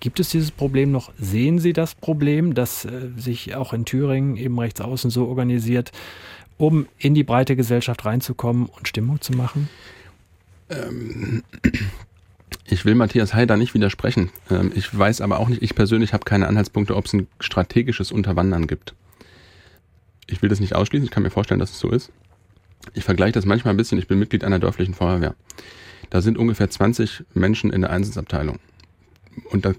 [0.00, 1.12] Gibt es dieses Problem noch?
[1.18, 5.92] Sehen Sie das Problem, dass äh, sich auch in Thüringen eben rechts außen so organisiert,
[6.56, 9.68] um in die breite Gesellschaft reinzukommen und Stimmung zu machen?
[10.70, 11.42] Ähm,
[12.66, 14.30] ich will Matthias Haider nicht widersprechen.
[14.50, 18.12] Ähm, ich weiß aber auch nicht, ich persönlich habe keine Anhaltspunkte, ob es ein strategisches
[18.12, 18.94] Unterwandern gibt.
[20.26, 22.10] Ich will das nicht ausschließen, ich kann mir vorstellen, dass es so ist.
[22.94, 25.34] Ich vergleiche das manchmal ein bisschen, ich bin Mitglied einer dörflichen Feuerwehr.
[26.10, 28.58] Da sind ungefähr 20 Menschen in der Einsatzabteilung
[29.50, 29.72] und da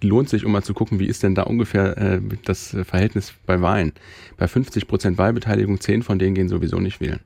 [0.00, 3.60] lohnt sich, um mal zu gucken, wie ist denn da ungefähr äh, das Verhältnis bei
[3.60, 3.92] Wahlen.
[4.36, 7.20] Bei 50 Prozent Wahlbeteiligung, 10 von denen gehen sowieso nicht wählen.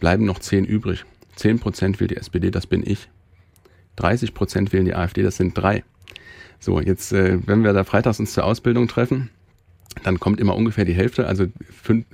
[0.00, 1.04] Bleiben noch 10 übrig.
[1.36, 3.08] 10 Prozent wählt die SPD, das bin ich.
[3.96, 5.84] 30 Prozent wählen die AfD, das sind drei.
[6.60, 9.30] So, jetzt, äh, wenn wir da freitags uns zur Ausbildung treffen,
[10.02, 12.06] dann kommt immer ungefähr die Hälfte, also fünf,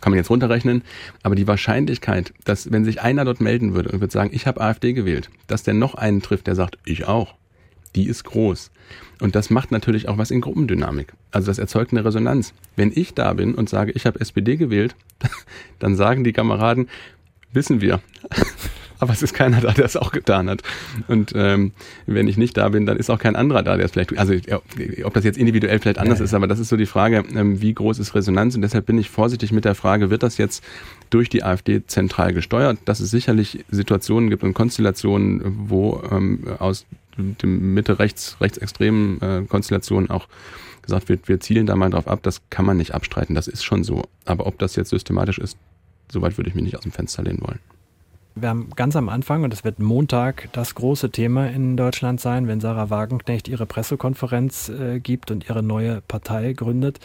[0.00, 0.82] kann man jetzt runterrechnen,
[1.22, 4.60] aber die Wahrscheinlichkeit, dass wenn sich einer dort melden würde und würde sagen, ich habe
[4.60, 7.34] AfD gewählt, dass der noch einen trifft, der sagt, ich auch,
[7.94, 8.70] die ist groß.
[9.20, 11.12] Und das macht natürlich auch was in Gruppendynamik.
[11.30, 12.52] Also das erzeugt eine Resonanz.
[12.76, 14.96] Wenn ich da bin und sage, ich habe SPD gewählt,
[15.78, 16.88] dann sagen die Kameraden,
[17.52, 18.00] wissen wir.
[19.00, 20.62] Aber es ist keiner da, der es auch getan hat.
[21.08, 21.72] Und ähm,
[22.06, 24.34] wenn ich nicht da bin, dann ist auch kein anderer da, der es vielleicht, also
[25.02, 26.24] ob das jetzt individuell vielleicht anders ja, ja.
[26.26, 28.54] ist, aber das ist so die Frage, ähm, wie groß ist Resonanz?
[28.54, 30.62] Und deshalb bin ich vorsichtig mit der Frage, wird das jetzt
[31.10, 32.78] durch die AfD zentral gesteuert?
[32.84, 36.86] Dass es sicherlich Situationen gibt und Konstellationen, wo ähm, aus
[37.16, 40.28] dem Mitte-Rechts, rechtsextremen äh, Konstellationen auch
[40.82, 43.64] gesagt wird, wir zielen da mal drauf ab, das kann man nicht abstreiten, das ist
[43.64, 44.02] schon so.
[44.24, 45.56] Aber ob das jetzt systematisch ist,
[46.10, 47.60] soweit würde ich mich nicht aus dem Fenster lehnen wollen.
[48.36, 52.48] Wir haben ganz am Anfang, und das wird Montag das große Thema in Deutschland sein,
[52.48, 56.98] wenn Sarah Wagenknecht ihre Pressekonferenz äh, gibt und ihre neue Partei gründet.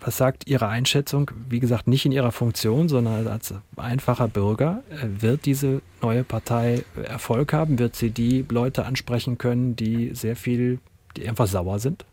[0.00, 1.30] Was sagt Ihre Einschätzung?
[1.48, 4.82] Wie gesagt, nicht in Ihrer Funktion, sondern als einfacher Bürger.
[4.90, 7.78] Äh, wird diese neue Partei Erfolg haben?
[7.78, 10.78] Wird sie die Leute ansprechen können, die sehr viel,
[11.16, 12.06] die einfach sauer sind?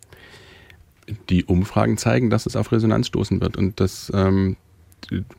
[1.29, 3.55] Die Umfragen zeigen, dass es auf Resonanz stoßen wird.
[3.55, 4.57] Und das ähm,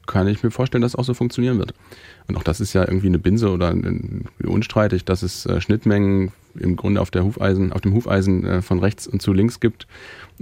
[0.06, 1.74] kann ich mir vorstellen, dass auch so funktionieren wird.
[2.28, 3.74] Und auch das ist ja irgendwie eine Binse oder
[4.44, 8.78] unstreitig, dass es äh, Schnittmengen im Grunde auf der Hufeisen, auf dem Hufeisen äh, von
[8.78, 9.86] rechts und zu links gibt.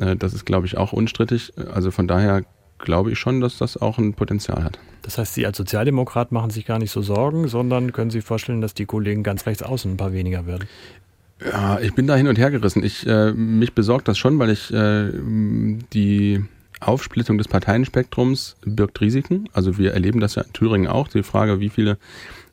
[0.01, 1.53] Äh, das ist, glaube ich, auch unstrittig.
[1.73, 2.43] Also von daher
[2.79, 4.79] glaube ich schon, dass das auch ein Potenzial hat.
[5.03, 8.61] Das heißt, Sie als Sozialdemokrat machen sich gar nicht so Sorgen, sondern können Sie vorstellen,
[8.61, 10.67] dass die Kollegen ganz rechts außen ein paar weniger werden?
[11.45, 12.85] Ja, ich bin da hin und her gerissen.
[12.85, 15.11] Ich, äh, mich besorgt das schon, weil ich äh,
[15.93, 16.45] die
[16.81, 19.49] Aufsplittung des Parteienspektrums birgt Risiken.
[19.53, 21.09] Also wir erleben das ja in Thüringen auch.
[21.09, 21.99] Die Frage, wie viele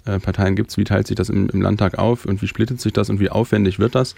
[0.05, 2.81] äh, Parteien gibt es, wie teilt sich das im, im, Landtag auf und wie splittet
[2.81, 4.15] sich das und wie aufwendig wird das.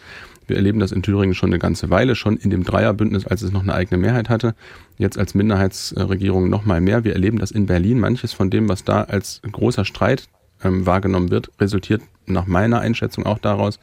[0.48, 3.52] Wir erleben das in Thüringen schon eine ganze Weile, schon in dem Dreierbündnis, als es
[3.52, 4.56] noch eine eigene Mehrheit hatte.
[4.98, 7.04] Jetzt als Minderheitsregierung noch mal mehr.
[7.04, 8.00] Wir erleben das in Berlin.
[8.00, 10.28] Manches von dem, was da als großer Streit
[10.64, 13.80] ähm, wahrgenommen wird, resultiert nach meiner Einschätzung auch daraus,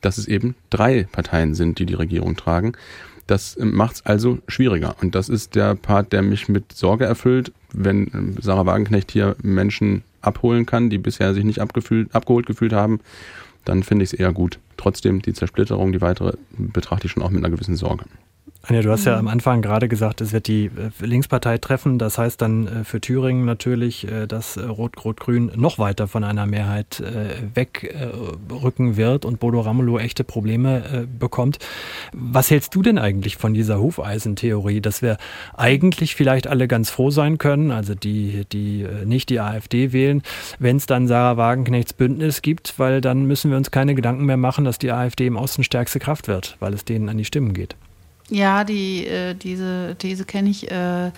[0.00, 2.72] dass es eben drei Parteien sind, die die Regierung tragen.
[3.26, 4.94] Das macht es also schwieriger.
[5.02, 9.36] Und das ist der Part, der mich mit Sorge erfüllt, wenn ähm, Sarah Wagenknecht hier
[9.42, 13.00] Menschen abholen kann, die bisher sich nicht abgeholt gefühlt haben,
[13.64, 14.58] dann finde ich es eher gut.
[14.76, 18.04] Trotzdem die Zersplitterung, die weitere, betrachte ich schon auch mit einer gewissen Sorge.
[18.68, 19.18] Anja, du hast ja mhm.
[19.20, 22.00] am Anfang gerade gesagt, es wird die äh, Linkspartei treffen.
[22.00, 27.02] Das heißt dann äh, für Thüringen natürlich, äh, dass Rot-Rot-Grün noch weiter von einer Mehrheit
[27.54, 31.58] wegrücken wird und Bodo Ramelow echte Probleme bekommt.
[32.12, 35.16] Was hältst du denn eigentlich von dieser Hufeisentheorie, dass wir
[35.56, 40.22] eigentlich vielleicht alle ganz froh sein können, also die, die nicht die AfD wählen,
[40.58, 44.36] wenn es dann Sarah Wagenknechts Bündnis gibt, weil dann müssen wir uns keine Gedanken mehr
[44.36, 47.52] machen, dass die AfD im Osten stärkste Kraft wird, weil es denen an die Stimmen
[47.52, 47.76] geht.
[48.28, 50.70] Ja, die, äh, diese These kenne ich.
[50.70, 51.12] Äh, äh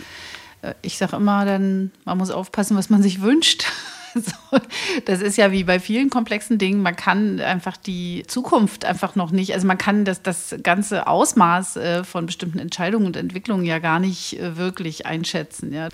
[0.82, 3.66] ich sage immer dann, man muss aufpassen, was man sich wünscht.
[4.50, 4.58] So,
[5.04, 9.30] das ist ja wie bei vielen komplexen Dingen, man kann einfach die Zukunft einfach noch
[9.30, 13.78] nicht, also man kann das, das ganze Ausmaß äh, von bestimmten Entscheidungen und Entwicklungen ja
[13.78, 15.72] gar nicht äh, wirklich einschätzen.
[15.72, 15.88] Ja.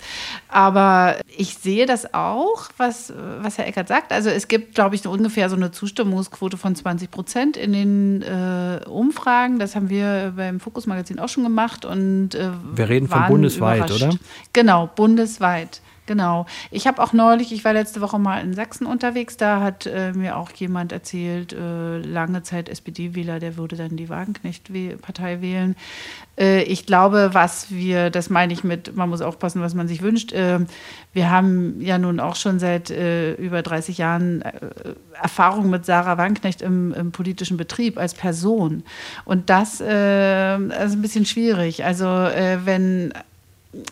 [0.49, 4.13] Aber ich sehe das auch, was, was Herr Eckert sagt.
[4.13, 8.85] Also es gibt, glaube ich, ungefähr so eine Zustimmungsquote von 20 Prozent in den äh,
[8.89, 9.59] Umfragen.
[9.59, 11.85] Das haben wir beim Fokus-Magazin auch schon gemacht.
[11.85, 14.11] Und, äh, wir reden von bundesweit, oder?
[14.53, 15.81] Genau, bundesweit.
[16.07, 16.45] Genau.
[16.71, 20.13] Ich habe auch neulich, ich war letzte Woche mal in Sachsen unterwegs, da hat äh,
[20.13, 25.77] mir auch jemand erzählt, äh, lange Zeit SPD-Wähler, der würde dann die Wagenknecht-Partei wählen.
[26.39, 30.03] Äh, ich glaube, was wir, das meine ich mit, man muss aufpassen, was man sich
[30.03, 30.33] wünscht.
[30.33, 30.61] Äh,
[31.15, 34.53] wir haben ja nun auch schon seit äh, über 30 Jahren äh,
[35.21, 38.83] Erfahrung mit Sarah Wagenknecht im, im, politischen Betrieb als Person.
[39.25, 41.85] Und das ist ein bisschen schwierig.
[41.85, 43.13] Also wenn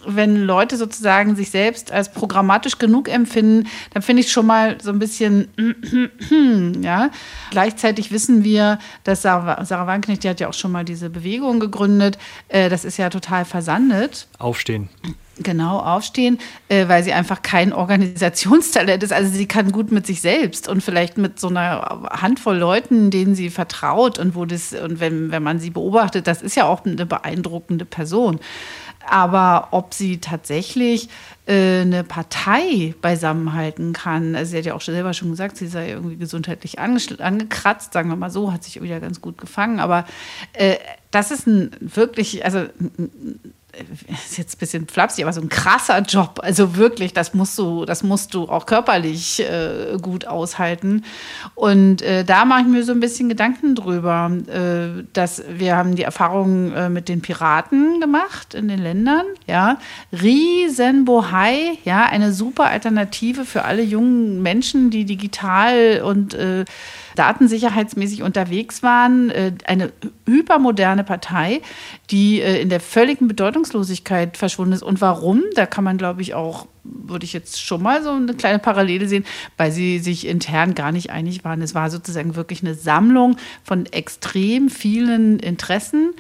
[0.07, 4.91] wenn Leute sozusagen sich selbst als programmatisch genug empfinden, dann finde ich schon mal so
[4.91, 5.49] ein bisschen,
[6.83, 7.11] ja.
[7.51, 11.61] Gleichzeitig wissen wir, dass Sarah, Sarah Wagenknecht, die hat ja auch schon mal diese Bewegung
[11.61, 12.19] gegründet,
[12.49, 14.27] äh, das ist ja total versandet.
[14.39, 14.89] Aufstehen.
[15.39, 19.13] Genau, aufstehen, äh, weil sie einfach kein Organisationstalent ist.
[19.13, 23.35] Also sie kann gut mit sich selbst und vielleicht mit so einer Handvoll Leuten, denen
[23.35, 26.85] sie vertraut und wo das, und wenn, wenn man sie beobachtet, das ist ja auch
[26.85, 28.41] eine beeindruckende Person.
[29.09, 31.09] Aber ob sie tatsächlich
[31.47, 35.91] äh, eine Partei beisammenhalten kann, also sie hat ja auch selber schon gesagt, sie sei
[35.91, 39.81] irgendwie gesundheitlich angekratzt, sagen wir mal so, hat sich wieder ganz gut gefangen.
[39.81, 40.05] Aber
[40.53, 40.77] äh,
[41.11, 42.67] das ist ein wirklich, also
[44.27, 46.41] ist jetzt ein bisschen flapsig, aber so ein krasser Job.
[46.43, 51.05] Also wirklich, das musst du, das musst du auch körperlich äh, gut aushalten.
[51.55, 55.97] Und äh, da mache ich mir so ein bisschen Gedanken drüber, äh, dass wir haben
[55.97, 59.79] die Erfahrung äh, mit den Piraten gemacht in den Ländern, ja,
[60.13, 66.65] riesen Bohai, ja, eine super Alternative für alle jungen Menschen, die digital und äh,
[67.15, 69.31] datensicherheitsmäßig unterwegs waren.
[69.31, 69.93] Äh, eine
[70.27, 71.63] hypermoderne Partei,
[72.11, 74.83] die äh, in der völligen Bedeutungslosigkeit verschwunden ist.
[74.83, 75.43] Und warum?
[75.55, 79.07] Da kann man, glaube ich, auch würde ich jetzt schon mal so eine kleine Parallele
[79.07, 79.25] sehen,
[79.57, 81.63] weil sie sich intern gar nicht einig waren.
[81.63, 86.15] Es war sozusagen wirklich eine Sammlung von extrem vielen Interessen.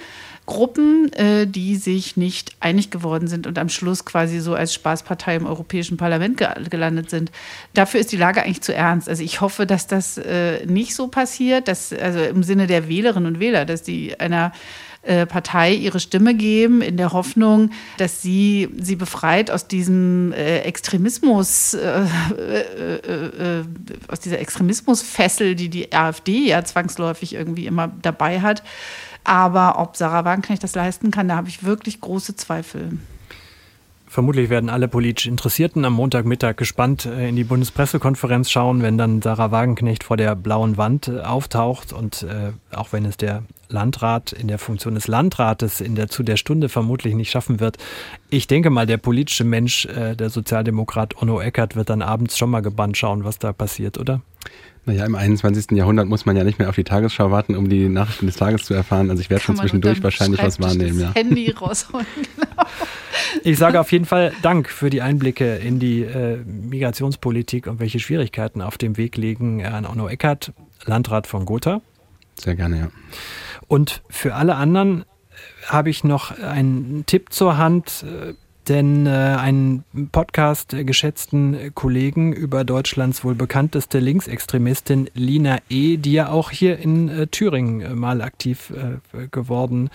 [0.46, 5.36] Gruppen, äh, die sich nicht einig geworden sind und am Schluss quasi so als Spaßpartei
[5.36, 7.30] im Europäischen Parlament ge gelandet sind.
[7.74, 9.08] Dafür ist die Lage eigentlich zu ernst.
[9.08, 13.34] Also ich hoffe, dass das äh, nicht so passiert, dass also im Sinne der Wählerinnen
[13.34, 14.52] und Wähler, dass die einer
[15.02, 20.60] äh, Partei ihre Stimme geben, in der Hoffnung, dass sie sie befreit aus diesem äh,
[20.60, 22.04] Extremismus, äh,
[22.38, 23.64] äh, äh,
[24.06, 28.62] aus dieser Extremismusfessel, die die AfD ja zwangsläufig irgendwie immer dabei hat.
[29.24, 32.98] Aber ob Sarah Wagenknecht das leisten kann, da habe ich wirklich große Zweifel.
[34.12, 39.22] Vermutlich werden alle politisch Interessierten am Montagmittag gespannt äh, in die Bundespressekonferenz schauen, wenn dann
[39.22, 44.32] Sarah Wagenknecht vor der blauen Wand äh, auftaucht und äh, auch wenn es der Landrat
[44.34, 47.78] in der Funktion des Landrates in der zu der Stunde vermutlich nicht schaffen wird.
[48.28, 52.50] Ich denke mal, der politische Mensch, äh, der Sozialdemokrat Onno Eckert, wird dann abends schon
[52.50, 54.20] mal gebannt schauen, was da passiert, oder?
[54.84, 55.70] Naja, im 21.
[55.78, 58.64] Jahrhundert muss man ja nicht mehr auf die Tagesschau warten, um die Nachrichten des Tages
[58.64, 59.10] zu erfahren.
[59.10, 61.00] Also ich werde schon zwischendurch wahrscheinlich was wahrnehmen.
[61.00, 61.14] Ja.
[61.14, 62.51] Handy rausholen, genau.
[63.44, 67.98] Ich sage auf jeden Fall Dank für die Einblicke in die äh, Migrationspolitik und welche
[67.98, 70.52] Schwierigkeiten auf dem Weg liegen an Onno Eckert,
[70.84, 71.80] Landrat von Gotha.
[72.38, 72.88] Sehr gerne, ja.
[73.68, 75.04] Und für alle anderen
[75.66, 78.04] habe ich noch einen Tipp zur Hand.
[78.62, 85.96] Äh, denn äh, ein Podcast der geschätzten Kollegen über Deutschlands wohl bekannteste Linksextremistin Lina E.,
[85.96, 89.90] die ja auch hier in äh, Thüringen äh, mal aktiv äh, geworden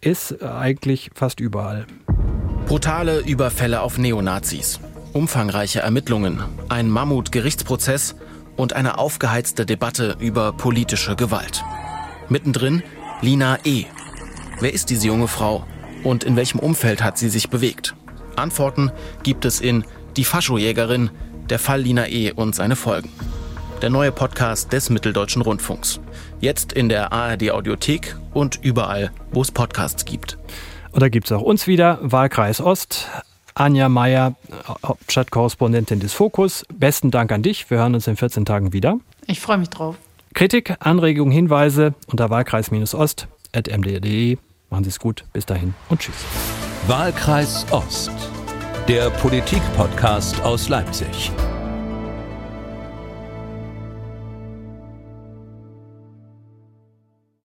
[0.00, 1.86] ist, äh, eigentlich fast überall.
[2.66, 4.80] Brutale Überfälle auf Neonazis,
[5.12, 8.16] umfangreiche Ermittlungen, ein Mammut-Gerichtsprozess
[8.56, 11.64] und eine aufgeheizte Debatte über politische Gewalt.
[12.28, 12.82] Mittendrin
[13.22, 13.86] Lina E.
[14.60, 15.64] Wer ist diese junge Frau
[16.04, 17.94] und in welchem Umfeld hat sie sich bewegt?
[18.40, 18.90] Antworten
[19.22, 19.84] gibt es in
[20.16, 21.10] Die Faschojägerin,
[21.48, 22.32] der Fall Lina E.
[22.32, 23.10] und seine Folgen.
[23.82, 26.00] Der neue Podcast des Mitteldeutschen Rundfunks.
[26.40, 30.38] Jetzt in der ARD Audiothek und überall, wo es Podcasts gibt.
[30.92, 33.08] Und da gibt es auch uns wieder, Wahlkreis Ost.
[33.54, 34.34] Anja Meier,
[34.84, 36.66] Hauptstadtkorrespondentin des Fokus.
[36.72, 37.68] Besten Dank an dich.
[37.70, 38.98] Wir hören uns in 14 Tagen wieder.
[39.26, 39.96] Ich freue mich drauf.
[40.34, 44.38] Kritik, Anregungen, Hinweise unter wahlkreis-ost.md.de.
[44.70, 45.24] Machen Sie es gut.
[45.32, 46.14] Bis dahin und tschüss.
[46.86, 48.10] Wahlkreis Ost,
[48.88, 51.30] der Politik-Podcast aus Leipzig.